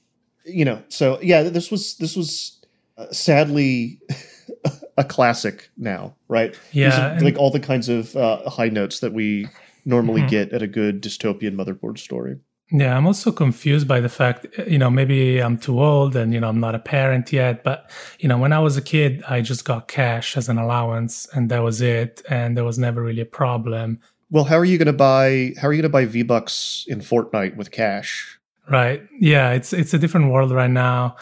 You 0.46 0.66
know, 0.66 0.82
so 0.90 1.20
yeah, 1.22 1.44
this 1.44 1.70
was 1.70 1.98
this 1.98 2.16
was 2.16 2.60
uh, 2.98 3.12
sadly 3.12 4.02
a 4.98 5.04
classic 5.04 5.70
now, 5.78 6.16
right? 6.28 6.58
Yeah, 6.72 7.20
like 7.22 7.38
all 7.38 7.52
the 7.52 7.60
kinds 7.60 7.90
of 7.90 8.16
uh, 8.16 8.50
high 8.50 8.70
notes 8.70 9.02
that 9.02 9.14
we 9.14 9.48
normally 9.86 10.22
mm-hmm. 10.22 10.30
get 10.30 10.54
at 10.54 10.62
a 10.62 10.68
good 10.68 11.02
dystopian 11.04 11.56
motherboard 11.56 12.00
story. 12.00 12.38
Yeah, 12.72 12.96
I'm 12.96 13.08
also 13.08 13.32
confused 13.32 13.88
by 13.88 14.00
the 14.00 14.10
fact, 14.10 14.46
you 14.68 14.78
know, 14.78 14.92
maybe 14.92 15.40
I'm 15.40 15.58
too 15.58 15.82
old 15.82 16.16
and, 16.16 16.34
you 16.34 16.40
know, 16.40 16.50
I'm 16.50 16.60
not 16.60 16.76
a 16.76 16.80
parent 16.80 17.34
yet, 17.34 17.64
but, 17.64 17.90
you 18.20 18.30
know, 18.30 18.38
when 18.38 18.54
I 18.54 18.60
was 18.60 18.78
a 18.78 18.82
kid, 18.82 19.24
I 19.28 19.42
just 19.42 19.66
got 19.66 19.88
cash 19.88 20.38
as 20.38 20.50
an 20.50 20.60
allowance 20.60 21.28
and 21.34 21.50
that 21.50 21.64
was 21.64 21.82
it. 21.82 22.22
And 22.30 22.56
there 22.56 22.64
was 22.64 22.78
never 22.78 23.02
really 23.02 23.22
a 23.22 23.26
problem. 23.26 24.00
Well, 24.30 24.44
how 24.44 24.58
are 24.58 24.66
you 24.66 24.78
going 24.78 24.86
to 24.86 24.94
buy, 24.94 25.54
how 25.60 25.68
are 25.68 25.74
you 25.74 25.82
going 25.82 25.90
to 25.90 25.94
buy 25.94 26.06
V-Bucks 26.06 26.86
in 26.88 27.00
Fortnite 27.00 27.56
with 27.56 27.72
cash? 27.72 28.38
Right. 28.70 29.02
Yeah. 29.20 29.52
It's, 29.52 29.74
it's 29.74 29.96
a 29.96 29.98
different 29.98 30.32
world 30.32 30.52
right 30.52 30.70
now 30.70 31.16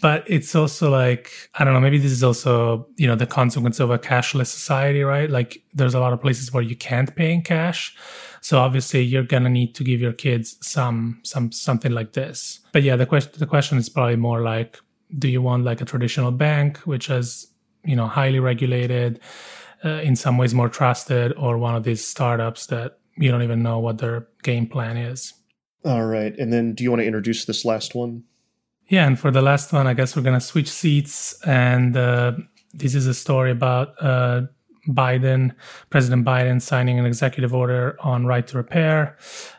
but 0.00 0.24
it's 0.26 0.54
also 0.54 0.90
like 0.90 1.30
i 1.54 1.64
don't 1.64 1.72
know 1.72 1.80
maybe 1.80 1.98
this 1.98 2.12
is 2.12 2.22
also 2.22 2.86
you 2.96 3.06
know 3.06 3.14
the 3.14 3.26
consequence 3.26 3.80
of 3.80 3.90
a 3.90 3.98
cashless 3.98 4.48
society 4.48 5.02
right 5.02 5.30
like 5.30 5.62
there's 5.74 5.94
a 5.94 6.00
lot 6.00 6.12
of 6.12 6.20
places 6.20 6.52
where 6.52 6.62
you 6.62 6.76
can't 6.76 7.14
pay 7.16 7.32
in 7.32 7.42
cash 7.42 7.96
so 8.46 8.60
obviously 8.60 9.02
you're 9.02 9.24
gonna 9.24 9.50
need 9.50 9.74
to 9.74 9.82
give 9.82 10.00
your 10.00 10.12
kids 10.12 10.56
some 10.60 11.18
some 11.24 11.50
something 11.50 11.90
like 11.90 12.12
this. 12.12 12.60
But 12.70 12.84
yeah 12.84 12.94
the 12.94 13.04
question 13.04 13.32
the 13.40 13.46
question 13.54 13.76
is 13.76 13.88
probably 13.88 14.14
more 14.14 14.40
like 14.40 14.78
do 15.18 15.26
you 15.26 15.42
want 15.42 15.64
like 15.64 15.80
a 15.80 15.84
traditional 15.84 16.30
bank 16.30 16.78
which 16.90 17.10
is 17.10 17.48
you 17.84 17.96
know 17.96 18.06
highly 18.06 18.38
regulated 18.38 19.18
uh, 19.84 20.00
in 20.08 20.14
some 20.14 20.38
ways 20.38 20.54
more 20.54 20.68
trusted 20.68 21.32
or 21.36 21.58
one 21.58 21.74
of 21.74 21.82
these 21.82 22.06
startups 22.06 22.66
that 22.66 22.98
you 23.16 23.32
don't 23.32 23.42
even 23.42 23.64
know 23.64 23.80
what 23.80 23.98
their 23.98 24.28
game 24.44 24.68
plan 24.68 24.96
is? 24.96 25.34
All 25.84 26.06
right. 26.06 26.32
And 26.38 26.52
then 26.52 26.72
do 26.72 26.84
you 26.84 26.90
want 26.92 27.00
to 27.00 27.06
introduce 27.06 27.46
this 27.46 27.64
last 27.64 27.96
one? 27.96 28.22
Yeah, 28.88 29.08
and 29.08 29.18
for 29.18 29.32
the 29.32 29.42
last 29.42 29.72
one, 29.72 29.88
I 29.88 29.94
guess 29.94 30.14
we're 30.14 30.22
gonna 30.22 30.40
switch 30.40 30.70
seats, 30.70 31.34
and 31.44 31.96
uh, 31.96 32.34
this 32.72 32.94
is 32.94 33.08
a 33.08 33.14
story 33.14 33.50
about 33.50 34.00
uh, 34.00 34.42
Biden, 34.88 35.54
President 35.90 36.24
Biden, 36.24 36.60
signing 36.60 36.98
an 36.98 37.06
executive 37.06 37.54
order 37.54 37.96
on 38.00 38.26
right 38.26 38.46
to 38.46 38.56
repair. 38.56 39.16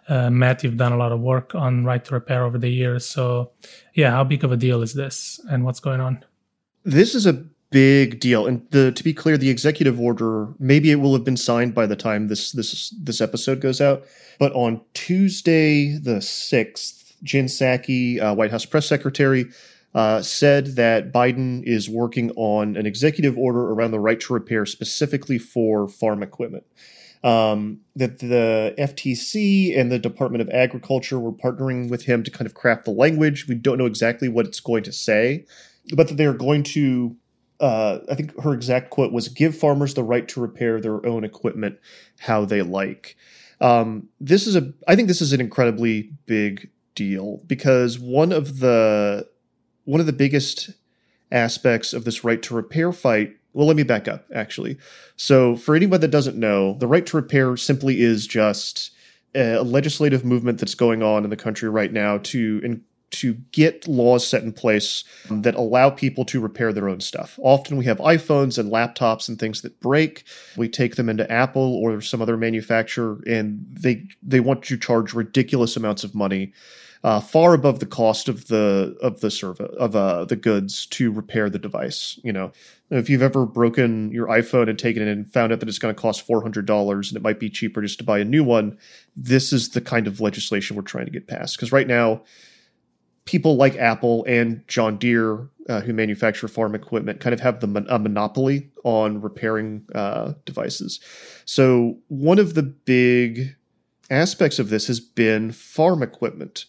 Uh, 0.07 0.29
Matt, 0.29 0.63
you've 0.63 0.77
done 0.77 0.91
a 0.91 0.97
lot 0.97 1.11
of 1.11 1.19
work 1.19 1.55
on 1.55 1.85
right 1.85 2.03
to 2.05 2.13
repair 2.13 2.43
over 2.43 2.57
the 2.57 2.69
years, 2.69 3.05
so 3.05 3.51
yeah, 3.93 4.11
how 4.11 4.23
big 4.23 4.43
of 4.43 4.51
a 4.51 4.57
deal 4.57 4.81
is 4.81 4.93
this, 4.93 5.39
and 5.49 5.65
what's 5.65 5.79
going 5.79 6.01
on? 6.01 6.23
This 6.83 7.15
is 7.15 7.25
a 7.25 7.43
big 7.69 8.19
deal, 8.19 8.47
and 8.47 8.65
the, 8.71 8.91
to 8.91 9.03
be 9.03 9.13
clear, 9.13 9.37
the 9.37 9.49
executive 9.49 9.99
order 9.99 10.47
maybe 10.59 10.91
it 10.91 10.95
will 10.95 11.13
have 11.13 11.23
been 11.23 11.37
signed 11.37 11.75
by 11.75 11.85
the 11.85 11.95
time 11.95 12.27
this 12.27 12.51
this 12.51 12.91
this 13.01 13.21
episode 13.21 13.59
goes 13.59 13.81
out, 13.81 14.05
but 14.39 14.53
on 14.53 14.81
Tuesday 14.93 15.97
the 15.97 16.21
sixth 16.21 17.15
Jen 17.23 17.45
Psaki, 17.45 18.21
uh, 18.21 18.33
White 18.35 18.51
House 18.51 18.65
press 18.65 18.85
secretary, 18.85 19.45
uh, 19.93 20.21
said 20.21 20.76
that 20.76 21.12
Biden 21.12 21.63
is 21.63 21.89
working 21.89 22.32
on 22.36 22.76
an 22.76 22.86
executive 22.86 23.38
order 23.38 23.71
around 23.71 23.91
the 23.91 24.00
right 24.00 24.19
to 24.19 24.34
repair 24.34 24.65
specifically 24.65 25.38
for 25.38 25.88
farm 25.88 26.21
equipment. 26.21 26.65
Um, 27.23 27.80
that 27.95 28.19
the 28.19 28.76
FTC 28.78 29.78
and 29.78 29.91
the 29.91 29.97
Department 29.97 30.41
of 30.41 30.50
Agriculture 30.50 31.19
were 31.19 31.32
partnering 31.32 31.89
with 31.89 32.06
him 32.06 32.23
to 32.23 32.32
kind 32.32 32.45
of 32.45 32.54
craft 32.54 32.86
the 32.86 32.91
language. 32.91 33.47
We 33.47 33.56
don't 33.56 33.80
know 33.80 33.88
exactly 33.88 34.30
what 34.30 34.45
it's 34.45 34.60
going 34.60 34.84
to 34.84 34.93
say, 34.93 35.45
but 35.95 36.08
that 36.10 36.15
they 36.15 36.26
are 36.26 36.34
going 36.34 36.63
to. 36.63 37.15
Uh, 37.60 38.00
I 38.08 38.13
think 38.13 38.39
her 38.39 38.54
exact 38.54 38.91
quote 38.91 39.12
was 39.12 39.30
give 39.30 39.58
farmers 39.58 39.95
the 39.95 40.04
right 40.04 40.28
to 40.28 40.39
repair 40.39 40.80
their 40.80 41.04
own 41.08 41.23
equipment 41.23 41.80
how 42.19 42.45
they 42.45 42.62
like. 42.62 43.17
Um, 43.60 44.10
this 44.19 44.45
is 44.45 44.56
a, 44.56 44.71
I 44.88 44.95
think 44.95 45.08
this 45.08 45.21
is 45.23 45.34
an 45.34 45.41
incredibly 45.41 46.12
big 46.28 46.69
deal 46.93 47.41
because 47.47 47.97
one 47.97 48.32
of 48.32 48.60
the 48.60 49.28
one 49.88 50.00
of 50.00 50.06
the 50.06 50.13
biggest 50.13 50.69
aspects 51.32 51.93
of 51.93 52.04
this 52.04 52.23
right 52.23 52.41
to 52.41 52.54
repair 52.54 52.91
fight 52.91 53.36
well 53.54 53.67
let 53.67 53.76
me 53.76 53.84
back 53.84 54.08
up 54.08 54.26
actually 54.34 54.78
so 55.15 55.56
for 55.56 55.76
anyone 55.76 56.00
that 56.00 56.10
doesn't 56.10 56.38
know 56.38 56.76
the 56.80 56.88
right 56.88 57.06
to 57.06 57.17
repair 57.17 57.58
simply 57.58 58.02
is 58.02 58.28
just 58.28 58.91
a 59.36 59.60
legislative 59.63 60.23
movement 60.23 60.60
that's 60.60 60.76
going 60.76 61.04
on 61.04 61.23
in 61.23 61.30
the 61.30 61.36
country 61.36 61.69
right 61.69 61.91
now 61.91 62.17
to 62.19 62.62
in, 62.63 62.84
to 63.10 63.36
get 63.52 63.88
laws 63.88 64.28
set 64.28 64.43
in 64.43 64.52
place 64.52 65.04
that 65.30 65.56
allow 65.56 65.89
people 65.89 66.26
to 66.26 66.41
repair 66.41 66.73
their 66.73 66.89
own 66.89 67.00
stuff. 67.00 67.39
Often 67.41 67.78
we 67.78 67.86
have 67.86 68.00
iPhones 68.00 68.58
and 68.58 68.71
laptops 68.71 69.30
and 69.30 69.39
things 69.39 69.62
that 69.62 69.80
break. 69.80 70.26
We 70.58 70.67
take 70.67 70.97
them 70.97 71.08
into 71.08 71.30
Apple 71.32 71.78
or 71.78 72.02
some 72.02 72.21
other 72.21 72.36
manufacturer 72.36 73.21
and 73.26 73.65
they 73.71 74.08
they 74.21 74.39
want 74.39 74.63
to 74.63 74.78
charge 74.78 75.13
ridiculous 75.13 75.78
amounts 75.78 76.04
of 76.04 76.15
money 76.15 76.54
uh, 77.03 77.19
far 77.19 77.53
above 77.53 77.79
the 77.79 77.86
cost 77.86 78.27
of 78.27 78.47
the 78.47 78.97
of 79.01 79.21
the 79.21 79.31
service 79.31 79.69
of 79.77 79.95
uh, 79.95 80.25
the 80.25 80.36
goods 80.36 80.86
to 80.88 81.12
repair 81.12 81.49
the 81.49 81.60
device. 81.60 82.19
You 82.23 82.33
know, 82.33 82.51
if 82.89 83.10
you've 83.10 83.21
ever 83.21 83.45
broken 83.45 84.12
your 84.12 84.27
iPhone 84.27 84.69
and 84.69 84.77
taken 84.77 85.01
it 85.01 85.07
and 85.07 85.31
found 85.31 85.51
out 85.51 85.60
that 85.60 85.69
it's 85.69 85.79
going 85.79 85.93
to 85.93 86.01
cost 86.01 86.25
four 86.25 86.41
hundred 86.41 86.65
dollars 86.65 87.10
and 87.10 87.17
it 87.17 87.23
might 87.23 87.39
be 87.39 87.49
cheaper 87.49 87.81
just 87.81 87.99
to 87.99 88.03
buy 88.03 88.19
a 88.19 88.25
new 88.25 88.43
one, 88.43 88.77
this 89.15 89.53
is 89.53 89.69
the 89.69 89.81
kind 89.81 90.07
of 90.07 90.21
legislation 90.21 90.75
we're 90.75 90.81
trying 90.81 91.05
to 91.05 91.12
get 91.12 91.27
passed. 91.27 91.55
Because 91.55 91.71
right 91.71 91.88
now, 91.88 92.23
people 93.25 93.55
like 93.55 93.75
Apple 93.75 94.25
and 94.27 94.63
John 94.67 94.97
Deere, 94.97 95.49
uh, 95.69 95.81
who 95.81 95.93
manufacture 95.93 96.47
farm 96.47 96.73
equipment, 96.75 97.19
kind 97.19 97.33
of 97.33 97.41
have 97.41 97.60
the 97.60 97.86
a 97.89 97.99
monopoly 97.99 98.71
on 98.83 99.21
repairing 99.21 99.86
uh, 99.93 100.33
devices. 100.45 100.99
So 101.45 101.99
one 102.07 102.39
of 102.39 102.53
the 102.55 102.63
big 102.63 103.55
aspects 104.10 104.60
of 104.60 104.69
this 104.69 104.88
has 104.88 104.99
been 104.99 105.51
farm 105.51 106.01
equipment 106.01 106.65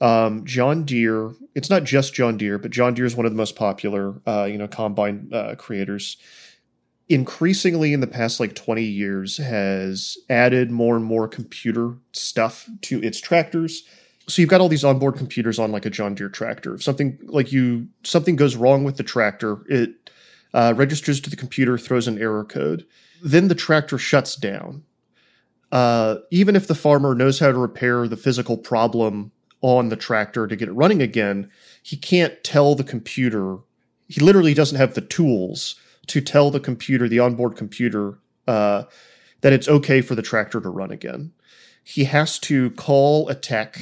Um, 0.00 0.44
John 0.44 0.84
Deere, 0.84 1.34
it's 1.54 1.70
not 1.70 1.84
just 1.84 2.14
John 2.14 2.36
Deere, 2.36 2.58
but 2.58 2.70
John 2.70 2.94
Deere 2.94 3.06
is 3.06 3.16
one 3.16 3.26
of 3.26 3.32
the 3.32 3.36
most 3.36 3.56
popular, 3.56 4.20
uh, 4.26 4.44
you 4.44 4.58
know, 4.58 4.68
combine 4.68 5.30
uh, 5.32 5.54
creators. 5.56 6.16
Increasingly, 7.08 7.92
in 7.92 8.00
the 8.00 8.06
past 8.06 8.38
like 8.38 8.54
20 8.54 8.82
years, 8.82 9.38
has 9.38 10.18
added 10.28 10.70
more 10.70 10.94
and 10.94 11.04
more 11.04 11.26
computer 11.26 11.96
stuff 12.12 12.68
to 12.82 13.02
its 13.02 13.20
tractors. 13.20 13.82
So 14.28 14.42
you've 14.42 14.50
got 14.50 14.60
all 14.60 14.68
these 14.68 14.84
onboard 14.84 15.16
computers 15.16 15.58
on 15.58 15.72
like 15.72 15.86
a 15.86 15.90
John 15.90 16.14
Deere 16.14 16.28
tractor. 16.28 16.74
If 16.74 16.82
something 16.82 17.18
like 17.24 17.50
you 17.50 17.88
something 18.04 18.36
goes 18.36 18.56
wrong 18.56 18.84
with 18.84 18.98
the 18.98 19.02
tractor, 19.02 19.64
it 19.68 20.10
uh, 20.52 20.74
registers 20.76 21.20
to 21.20 21.30
the 21.30 21.36
computer, 21.36 21.78
throws 21.78 22.06
an 22.06 22.18
error 22.18 22.44
code. 22.44 22.86
Then 23.22 23.48
the 23.48 23.54
tractor 23.54 23.98
shuts 23.98 24.36
down. 24.36 24.84
Uh, 25.72 26.16
even 26.30 26.56
if 26.56 26.66
the 26.66 26.74
farmer 26.74 27.14
knows 27.14 27.38
how 27.38 27.52
to 27.52 27.58
repair 27.58 28.06
the 28.06 28.16
physical 28.16 28.56
problem 28.56 29.32
on 29.60 29.88
the 29.88 29.96
tractor 29.96 30.46
to 30.46 30.56
get 30.56 30.68
it 30.68 30.72
running 30.72 31.02
again, 31.02 31.50
he 31.82 31.96
can't 31.96 32.42
tell 32.44 32.74
the 32.74 32.84
computer. 32.84 33.58
He 34.08 34.20
literally 34.20 34.54
doesn't 34.54 34.78
have 34.78 34.94
the 34.94 35.00
tools 35.00 35.76
to 36.06 36.20
tell 36.20 36.50
the 36.50 36.60
computer, 36.60 37.08
the 37.08 37.18
onboard 37.18 37.56
computer, 37.56 38.18
uh, 38.46 38.84
that 39.40 39.52
it's 39.52 39.68
okay 39.68 40.00
for 40.00 40.14
the 40.14 40.22
tractor 40.22 40.60
to 40.60 40.68
run 40.68 40.90
again. 40.90 41.32
He 41.84 42.04
has 42.04 42.38
to 42.40 42.70
call 42.72 43.28
a 43.28 43.34
tech 43.34 43.78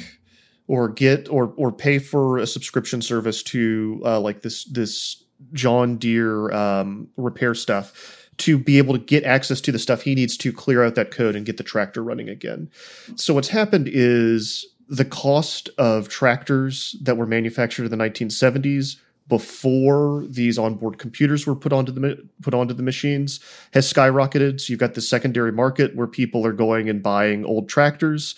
or 0.67 0.89
get 0.89 1.29
or 1.29 1.53
or 1.57 1.71
pay 1.71 1.99
for 1.99 2.37
a 2.37 2.47
subscription 2.47 3.01
service 3.01 3.41
to 3.43 4.01
uh, 4.05 4.19
like 4.19 4.41
this 4.41 4.65
this 4.65 5.23
John 5.53 5.97
Deere 5.97 6.51
um, 6.51 7.09
repair 7.17 7.53
stuff 7.53 8.29
to 8.37 8.57
be 8.57 8.77
able 8.77 8.93
to 8.93 8.99
get 8.99 9.23
access 9.23 9.59
to 9.61 9.71
the 9.71 9.79
stuff 9.79 10.03
he 10.03 10.13
needs 10.13 10.37
to 10.37 10.53
clear 10.53 10.83
out 10.83 10.95
that 10.95 11.11
code 11.11 11.35
and 11.35 11.45
get 11.45 11.57
the 11.57 11.63
tractor 11.63 12.03
running 12.03 12.29
again. 12.29 12.69
So 13.15 13.33
what's 13.33 13.47
happened 13.47 13.89
is 13.91 14.65
the 14.89 15.05
cost 15.05 15.69
of 15.77 16.09
tractors 16.09 16.95
that 17.01 17.17
were 17.17 17.25
manufactured 17.25 17.85
in 17.85 17.91
the 17.91 17.97
1970s 17.97 18.97
before 19.27 20.23
these 20.27 20.57
onboard 20.57 20.97
computers 20.97 21.45
were 21.45 21.55
put 21.55 21.73
onto 21.73 21.91
the 21.91 22.27
put 22.41 22.53
onto 22.53 22.73
the 22.73 22.83
machines 22.83 23.39
has 23.73 23.91
skyrocketed. 23.91 24.61
So 24.61 24.71
you've 24.71 24.79
got 24.79 24.93
the 24.93 25.01
secondary 25.01 25.51
market 25.51 25.95
where 25.95 26.07
people 26.07 26.45
are 26.45 26.53
going 26.53 26.89
and 26.89 27.03
buying 27.03 27.43
old 27.45 27.67
tractors. 27.67 28.35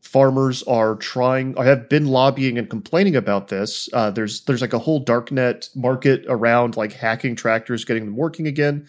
Farmers 0.00 0.62
are 0.62 0.96
trying. 0.96 1.58
I 1.58 1.64
have 1.64 1.90
been 1.90 2.06
lobbying 2.06 2.56
and 2.56 2.70
complaining 2.70 3.14
about 3.14 3.48
this. 3.48 3.90
Uh, 3.92 4.10
there's 4.10 4.40
there's 4.42 4.62
like 4.62 4.72
a 4.72 4.78
whole 4.78 5.04
darknet 5.04 5.74
market 5.76 6.24
around 6.28 6.78
like 6.78 6.92
hacking 6.92 7.36
tractors, 7.36 7.84
getting 7.84 8.06
them 8.06 8.16
working 8.16 8.46
again. 8.46 8.86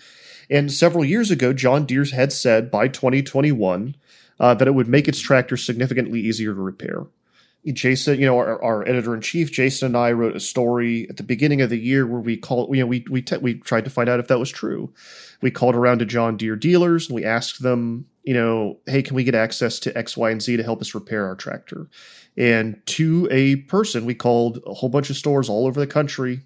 And 0.50 0.72
several 0.72 1.04
years 1.04 1.30
ago, 1.30 1.52
John 1.52 1.86
Deere's 1.86 2.12
had 2.12 2.32
said 2.32 2.72
by 2.72 2.88
2021 2.88 3.96
uh, 4.40 4.54
that 4.54 4.68
it 4.68 4.74
would 4.74 4.88
make 4.88 5.08
its 5.08 5.20
tractor 5.20 5.58
significantly 5.58 6.20
easier 6.20 6.54
to 6.54 6.62
repair. 6.62 7.06
Jason, 7.66 8.20
you 8.20 8.26
know, 8.26 8.38
our, 8.38 8.64
our 8.64 8.88
editor 8.88 9.14
in 9.14 9.20
chief, 9.20 9.52
Jason 9.52 9.88
and 9.88 9.98
I 9.98 10.14
wrote 10.14 10.36
a 10.36 10.40
story 10.40 11.08
at 11.10 11.18
the 11.18 11.24
beginning 11.24 11.62
of 11.62 11.70
the 11.70 11.78
year 11.78 12.08
where 12.08 12.22
we 12.22 12.38
called, 12.38 12.74
you 12.74 12.82
know, 12.82 12.88
we 12.88 13.06
we 13.10 13.22
te- 13.22 13.38
we 13.38 13.56
tried 13.56 13.84
to 13.84 13.90
find 13.90 14.08
out 14.08 14.20
if 14.20 14.28
that 14.30 14.40
was 14.40 14.50
true. 14.50 14.94
We 15.42 15.52
called 15.52 15.76
around 15.76 16.00
to 16.00 16.06
John 16.06 16.38
Deere 16.38 16.56
dealers 16.56 17.08
and 17.08 17.16
we 17.16 17.26
asked 17.26 17.62
them, 17.62 18.06
you 18.24 18.34
know, 18.34 18.80
hey, 18.86 19.02
can 19.02 19.16
we 19.16 19.26
get 19.26 19.36
access 19.36 19.78
to 19.80 19.98
X, 19.98 20.16
Y, 20.16 20.32
and 20.32 20.42
Z 20.42 20.56
to 20.56 20.64
help 20.64 20.82
us 20.82 20.96
repair 20.96 21.28
our 21.28 21.36
tractor? 21.36 21.90
And 22.38 22.82
to 22.88 23.28
a 23.30 23.58
person, 23.58 24.06
we 24.06 24.16
called 24.16 24.60
a 24.66 24.74
whole 24.74 24.90
bunch 24.90 25.10
of 25.10 25.18
stores 25.18 25.50
all 25.50 25.68
over 25.68 25.80
the 25.80 25.88
country. 25.88 26.42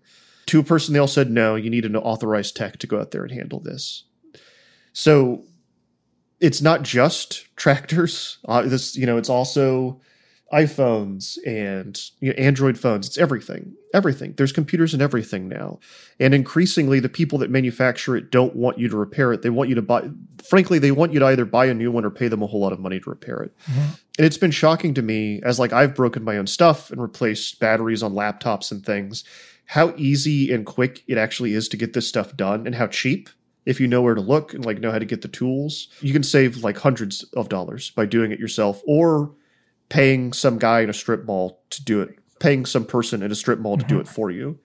To 0.48 0.60
a 0.60 0.64
person, 0.64 0.94
they 0.94 1.00
all 1.00 1.08
said, 1.08 1.30
no, 1.30 1.56
you 1.56 1.70
need 1.70 1.86
an 1.86 1.96
authorized 1.96 2.56
tech 2.56 2.80
to 2.80 2.88
go 2.88 3.00
out 3.00 3.12
there 3.12 3.24
and 3.24 3.32
handle 3.32 3.60
this. 3.60 4.04
So 4.94 5.44
it's 6.44 6.62
not 6.62 6.82
just 6.82 7.48
tractors. 7.56 8.38
Uh, 8.46 8.64
this, 8.64 8.98
you 8.98 9.06
know, 9.06 9.18
it's 9.18 9.30
also 9.30 10.02
iPhones 10.52 11.38
and 11.48 12.00
you 12.20 12.30
know, 12.30 12.36
Android 12.38 12.78
phones. 12.78 13.08
It's 13.08 13.18
everything. 13.18 13.74
Everything. 13.94 14.34
There's 14.36 14.52
computers 14.52 14.92
and 14.92 15.02
everything 15.02 15.48
now. 15.48 15.80
And 16.20 16.34
increasingly, 16.34 17.00
the 17.00 17.08
people 17.08 17.40
that 17.40 17.50
manufacture 17.50 18.18
it 18.18 18.30
don't 18.30 18.58
want 18.58 18.78
you 18.78 18.90
to 18.90 18.98
repair 18.98 19.32
it. 19.32 19.42
They 19.42 19.50
want 19.50 19.70
you 19.70 19.76
to 19.76 19.82
buy, 19.82 20.10
frankly, 20.44 20.80
they 20.80 20.92
want 20.92 21.14
you 21.14 21.20
to 21.20 21.28
either 21.28 21.46
buy 21.46 21.68
a 21.68 21.74
new 21.74 21.92
one 21.92 22.04
or 22.04 22.10
pay 22.10 22.28
them 22.28 22.44
a 22.44 22.48
whole 22.48 22.60
lot 22.60 22.74
of 22.74 22.80
money 22.82 23.00
to 23.00 23.10
repair 23.10 23.38
it. 23.42 23.58
Mm-hmm. 23.66 23.94
And 24.18 24.28
it's 24.28 24.38
been 24.38 24.52
shocking 24.52 24.94
to 24.96 25.02
me 25.02 25.40
as 25.44 25.60
like 25.60 25.72
I've 25.72 25.96
broken 25.96 26.26
my 26.26 26.36
own 26.36 26.48
stuff 26.48 26.92
and 26.92 27.02
replaced 27.02 27.62
batteries 27.62 28.04
on 28.04 28.12
laptops 28.12 28.70
and 28.70 28.86
things, 28.86 29.24
how 29.68 29.94
easy 29.96 30.54
and 30.54 30.66
quick 30.66 31.04
it 31.08 31.18
actually 31.18 31.54
is 31.54 31.70
to 31.70 31.78
get 31.78 31.94
this 31.94 32.10
stuff 32.10 32.36
done 32.36 32.68
and 32.68 32.76
how 32.76 32.88
cheap 32.88 33.30
if 33.66 33.80
you 33.80 33.88
know 33.88 34.02
where 34.02 34.16
to 34.16 34.22
look 34.22 34.54
and 34.54 34.66
like 34.66 34.80
know 34.80 34.92
how 34.92 35.00
to 35.00 35.06
get 35.06 35.22
the 35.22 35.28
tools, 35.28 35.88
you 36.02 36.14
can 36.14 36.24
save 36.24 36.64
like 36.64 36.78
hundreds 36.78 37.24
of 37.36 37.50
dollars 37.50 37.92
by 37.92 38.06
doing 38.06 38.32
it 38.32 38.40
yourself 38.40 38.82
or 38.86 39.34
paying 39.90 40.34
some 40.34 40.58
guy 40.58 40.82
in 40.82 40.90
a 40.90 40.94
strip 40.94 41.26
mall 41.26 41.62
to 41.70 41.84
do 41.84 42.02
it, 42.02 42.18
paying 42.40 42.66
some 42.66 42.86
person 42.86 43.22
in 43.22 43.32
a 43.32 43.36
strip 43.36 43.60
mall 43.60 43.78
to 43.78 43.86
do 43.86 44.00
it 44.00 44.08
for 44.08 44.32
you. 44.32 44.60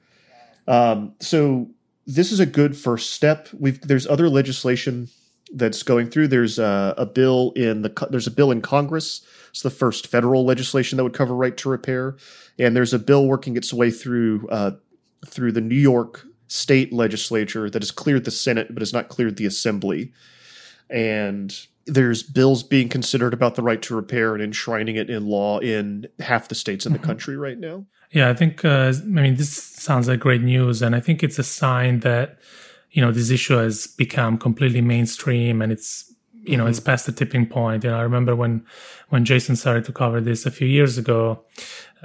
Um, 0.66 1.14
so 1.20 1.68
this 2.06 2.32
is 2.32 2.40
a 2.40 2.46
good 2.46 2.76
first 2.76 3.10
step. 3.10 3.48
We've 3.58 3.80
there's 3.80 4.06
other 4.06 4.28
legislation 4.28 5.08
that's 5.52 5.82
going 5.82 6.10
through. 6.10 6.28
There's 6.28 6.58
a, 6.58 6.94
a 6.96 7.06
bill 7.06 7.52
in 7.56 7.82
the 7.82 8.08
there's 8.10 8.26
a 8.26 8.30
bill 8.30 8.50
in 8.50 8.60
Congress. 8.60 9.24
It's 9.50 9.62
the 9.62 9.70
first 9.70 10.06
federal 10.06 10.44
legislation 10.44 10.96
that 10.96 11.04
would 11.04 11.14
cover 11.14 11.34
right 11.34 11.56
to 11.58 11.68
repair, 11.68 12.16
and 12.58 12.76
there's 12.76 12.92
a 12.92 12.98
bill 12.98 13.26
working 13.26 13.56
its 13.56 13.72
way 13.72 13.90
through 13.90 14.48
uh, 14.48 14.72
through 15.26 15.52
the 15.52 15.60
New 15.60 15.76
York 15.76 16.26
state 16.48 16.92
legislature 16.92 17.70
that 17.70 17.82
has 17.82 17.90
cleared 17.90 18.24
the 18.24 18.30
Senate 18.30 18.74
but 18.74 18.80
has 18.80 18.92
not 18.92 19.08
cleared 19.08 19.36
the 19.36 19.46
Assembly. 19.46 20.12
And 20.90 21.54
there's 21.86 22.22
bills 22.22 22.62
being 22.62 22.88
considered 22.88 23.32
about 23.32 23.54
the 23.54 23.62
right 23.62 23.80
to 23.82 23.94
repair 23.94 24.34
and 24.34 24.42
enshrining 24.42 24.96
it 24.96 25.08
in 25.08 25.26
law 25.26 25.58
in 25.58 26.06
half 26.18 26.48
the 26.48 26.54
states 26.54 26.84
in 26.84 26.92
the 26.92 26.98
mm-hmm. 26.98 27.06
country 27.06 27.36
right 27.36 27.58
now. 27.58 27.86
Yeah, 28.10 28.30
I 28.30 28.34
think, 28.34 28.64
uh, 28.64 28.92
I 28.96 29.04
mean, 29.04 29.36
this 29.36 29.52
sounds 29.52 30.08
like 30.08 30.20
great 30.20 30.42
news. 30.42 30.82
And 30.82 30.96
I 30.96 31.00
think 31.00 31.22
it's 31.22 31.38
a 31.38 31.44
sign 31.44 32.00
that, 32.00 32.38
you 32.90 33.02
know, 33.02 33.12
this 33.12 33.30
issue 33.30 33.56
has 33.56 33.86
become 33.86 34.38
completely 34.38 34.80
mainstream 34.80 35.62
and 35.62 35.70
it's, 35.70 36.12
you 36.48 36.56
know, 36.56 36.64
mm-hmm. 36.64 36.70
it's 36.70 36.80
past 36.80 37.06
the 37.06 37.12
tipping 37.12 37.46
point. 37.46 37.84
And 37.84 37.94
I 37.94 38.00
remember 38.00 38.34
when, 38.34 38.64
when 39.10 39.24
Jason 39.24 39.56
started 39.56 39.84
to 39.84 39.92
cover 39.92 40.20
this 40.20 40.46
a 40.46 40.50
few 40.50 40.66
years 40.66 40.96
ago, 40.96 41.44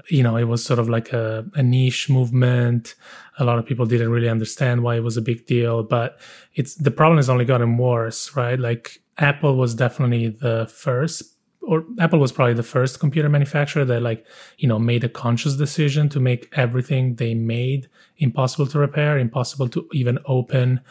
you 0.10 0.23
know, 0.23 0.36
it 0.36 0.45
was 0.45 0.63
sort 0.63 0.79
of 0.79 0.89
like 0.89 1.13
a, 1.13 1.45
a 1.56 1.63
niche 1.63 2.10
movement. 2.10 2.95
A 3.39 3.45
lot 3.45 3.58
of 3.58 3.65
people 3.65 3.86
didn't 3.86 4.12
really 4.12 4.29
understand 4.29 4.84
why 4.84 4.95
it 4.95 5.03
was 5.03 5.17
a 5.17 5.21
big 5.21 5.45
deal, 5.45 5.84
but 5.84 6.19
it's 6.56 6.75
the 6.75 6.91
problem 6.91 7.17
has 7.17 7.29
only 7.29 7.45
gotten 7.45 7.77
worse, 7.77 8.36
right? 8.36 8.60
Like 8.60 9.01
Apple 9.17 9.56
was 9.56 9.75
definitely 9.75 10.29
the 10.29 10.69
first 10.73 11.33
or 11.65 11.86
Apple 11.99 12.19
was 12.19 12.32
probably 12.32 12.54
the 12.54 12.63
first 12.63 12.99
computer 12.99 13.30
manufacturer 13.30 13.86
that 13.86 14.02
like, 14.02 14.26
you 14.58 14.67
know, 14.67 14.78
made 14.78 15.04
a 15.04 15.10
conscious 15.10 15.56
decision 15.56 16.10
to 16.10 16.19
make 16.19 16.49
everything 16.54 17.15
they 17.15 17.34
made 17.34 17.89
impossible 18.17 18.67
to 18.67 18.80
repair, 18.80 19.17
impossible 19.17 19.69
to 19.69 19.88
even 19.93 20.19
open. 20.26 20.82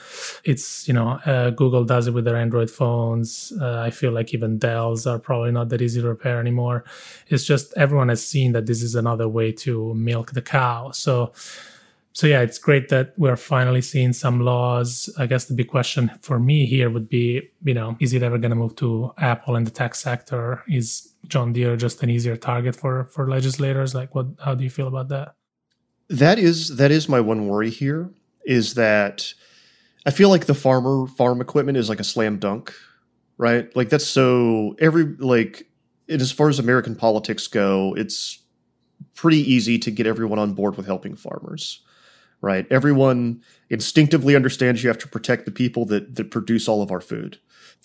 It's, 0.44 0.88
you 0.88 0.94
know, 0.94 1.20
uh, 1.26 1.50
Google 1.50 1.84
does 1.84 2.06
it 2.06 2.14
with 2.14 2.24
their 2.24 2.36
Android 2.36 2.70
phones. 2.70 3.52
Uh, 3.60 3.80
I 3.80 3.90
feel 3.90 4.12
like 4.12 4.32
even 4.34 4.58
Dell's 4.58 5.06
are 5.06 5.18
probably 5.18 5.52
not 5.52 5.68
that 5.68 5.82
easy 5.82 6.00
to 6.00 6.08
repair 6.08 6.40
anymore. 6.40 6.84
It's 7.28 7.44
just 7.44 7.72
everyone 7.76 8.08
has 8.08 8.26
seen 8.26 8.52
that 8.52 8.66
this 8.66 8.82
is 8.82 8.94
another 8.94 9.28
way 9.28 9.52
to 9.52 9.94
milk 9.94 10.32
the 10.32 10.42
cow. 10.42 10.90
So, 10.90 11.32
so 12.14 12.26
yeah, 12.26 12.40
it's 12.42 12.58
great 12.58 12.88
that 12.90 13.14
we're 13.16 13.36
finally 13.36 13.80
seeing 13.80 14.12
some 14.12 14.40
laws. 14.40 15.08
I 15.18 15.26
guess 15.26 15.46
the 15.46 15.54
big 15.54 15.68
question 15.68 16.10
for 16.20 16.38
me 16.38 16.66
here 16.66 16.90
would 16.90 17.08
be, 17.08 17.50
you 17.64 17.74
know, 17.74 17.96
is 18.00 18.12
it 18.12 18.22
ever 18.22 18.36
going 18.36 18.50
to 18.50 18.56
move 18.56 18.76
to 18.76 19.12
Apple 19.18 19.56
and 19.56 19.66
the 19.66 19.70
tech 19.70 19.94
sector? 19.94 20.62
Is 20.68 21.14
John 21.28 21.52
Deere 21.54 21.76
just 21.76 22.02
an 22.02 22.10
easier 22.10 22.36
target 22.36 22.76
for 22.76 23.06
for 23.06 23.28
legislators? 23.28 23.94
Like, 23.94 24.14
what? 24.14 24.26
How 24.44 24.54
do 24.54 24.62
you 24.62 24.70
feel 24.70 24.88
about 24.88 25.08
that? 25.08 25.36
That 26.10 26.38
is 26.38 26.76
that 26.76 26.90
is 26.90 27.08
my 27.08 27.20
one 27.20 27.48
worry 27.48 27.70
here. 27.70 28.10
Is 28.44 28.74
that 28.74 29.32
I 30.04 30.10
feel 30.10 30.28
like 30.28 30.44
the 30.44 30.54
farmer 30.54 31.06
farm 31.06 31.40
equipment 31.40 31.78
is 31.78 31.88
like 31.88 32.00
a 32.00 32.04
slam 32.04 32.38
dunk, 32.38 32.74
right? 33.38 33.74
Like 33.74 33.88
that's 33.88 34.06
so 34.06 34.76
every 34.78 35.04
like 35.04 35.66
as 36.10 36.30
far 36.30 36.50
as 36.50 36.58
American 36.58 36.94
politics 36.94 37.46
go, 37.46 37.94
it's 37.96 38.42
pretty 39.14 39.38
easy 39.38 39.78
to 39.78 39.90
get 39.90 40.06
everyone 40.06 40.38
on 40.38 40.52
board 40.52 40.76
with 40.76 40.84
helping 40.84 41.16
farmers 41.16 41.82
right? 42.42 42.66
Everyone 42.70 43.40
instinctively 43.70 44.36
understands 44.36 44.82
you 44.82 44.88
have 44.88 44.98
to 44.98 45.08
protect 45.08 45.46
the 45.46 45.50
people 45.50 45.86
that 45.86 46.16
that 46.16 46.30
produce 46.30 46.68
all 46.68 46.82
of 46.82 46.90
our 46.90 47.00
food. 47.00 47.38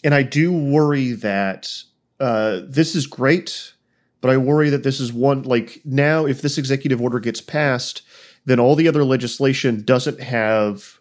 And 0.04 0.14
I 0.14 0.24
do 0.24 0.52
worry 0.52 1.14
that 1.14 1.72
uh, 2.20 2.62
this 2.68 2.96
is 2.96 3.08
great, 3.08 3.74
but 4.20 4.30
I 4.30 4.38
worry 4.38 4.70
that 4.70 4.84
this 4.84 5.00
is 5.00 5.14
one 5.14 5.44
like 5.44 5.82
now 5.86 6.26
if 6.26 6.42
this 6.42 6.58
executive 6.58 7.02
order 7.02 7.20
gets 7.20 7.40
passed, 7.40 8.02
then 8.46 8.60
all 8.60 8.76
the 8.76 8.88
other 8.88 9.06
legislation 9.06 9.84
doesn't 9.84 10.20
have 10.20 11.00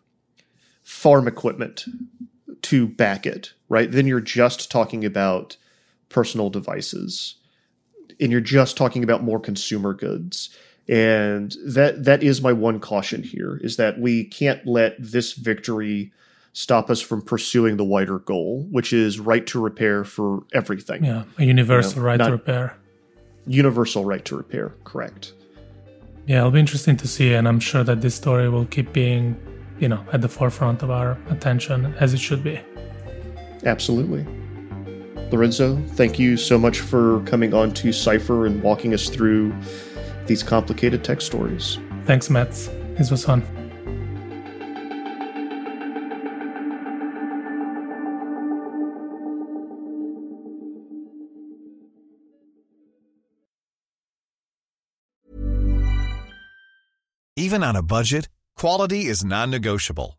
farm 0.82 1.26
equipment 1.26 1.86
to 2.62 2.86
back 2.86 3.26
it, 3.26 3.52
right? 3.68 3.90
Then 3.90 4.06
you're 4.06 4.20
just 4.20 4.70
talking 4.70 5.04
about 5.04 5.56
personal 6.08 6.50
devices 6.50 7.36
and 8.20 8.30
you're 8.30 8.40
just 8.40 8.76
talking 8.76 9.02
about 9.02 9.22
more 9.22 9.40
consumer 9.40 9.92
goods 9.92 10.56
and 10.88 11.56
that 11.66 12.04
that 12.04 12.22
is 12.22 12.40
my 12.40 12.52
one 12.52 12.78
caution 12.80 13.22
here 13.22 13.58
is 13.62 13.76
that 13.76 13.98
we 13.98 14.24
can't 14.24 14.64
let 14.66 14.94
this 14.98 15.32
victory 15.32 16.12
stop 16.52 16.88
us 16.90 17.00
from 17.00 17.20
pursuing 17.20 17.76
the 17.76 17.84
wider 17.84 18.18
goal 18.20 18.66
which 18.70 18.92
is 18.92 19.18
right 19.18 19.46
to 19.46 19.60
repair 19.60 20.04
for 20.04 20.44
everything 20.54 21.04
yeah 21.04 21.24
a 21.38 21.44
universal 21.44 21.96
you 21.96 22.00
know, 22.00 22.06
right 22.06 22.16
to 22.18 22.30
repair 22.30 22.76
universal 23.46 24.04
right 24.04 24.24
to 24.24 24.36
repair. 24.36 24.74
Correct. 24.84 25.32
Yeah, 26.26 26.38
it'll 26.38 26.50
be 26.50 26.60
interesting 26.60 26.96
to 26.98 27.08
see, 27.08 27.32
and 27.34 27.46
I'm 27.46 27.60
sure 27.60 27.84
that 27.84 28.00
this 28.00 28.14
story 28.14 28.48
will 28.48 28.66
keep 28.66 28.92
being, 28.92 29.36
you 29.78 29.88
know, 29.88 30.04
at 30.12 30.20
the 30.20 30.28
forefront 30.28 30.82
of 30.82 30.90
our 30.90 31.16
attention 31.30 31.94
as 32.00 32.12
it 32.14 32.18
should 32.18 32.42
be. 32.42 32.60
Absolutely. 33.64 34.26
Lorenzo, 35.30 35.76
thank 35.90 36.18
you 36.18 36.36
so 36.36 36.58
much 36.58 36.80
for 36.80 37.20
coming 37.22 37.54
on 37.54 37.72
to 37.74 37.88
Cyber 37.88 38.46
and 38.46 38.62
walking 38.62 38.94
us 38.94 39.08
through 39.08 39.52
these 40.26 40.42
complicated 40.42 41.04
tech 41.04 41.20
stories. 41.20 41.78
Thanks, 42.04 42.30
Matt. 42.30 42.50
This 42.96 43.10
was 43.10 43.24
fun. 43.24 43.42
Even 57.38 57.62
on 57.62 57.76
a 57.76 57.82
budget, 57.82 58.28
quality 58.56 59.06
is 59.06 59.24
non-negotiable. 59.24 60.18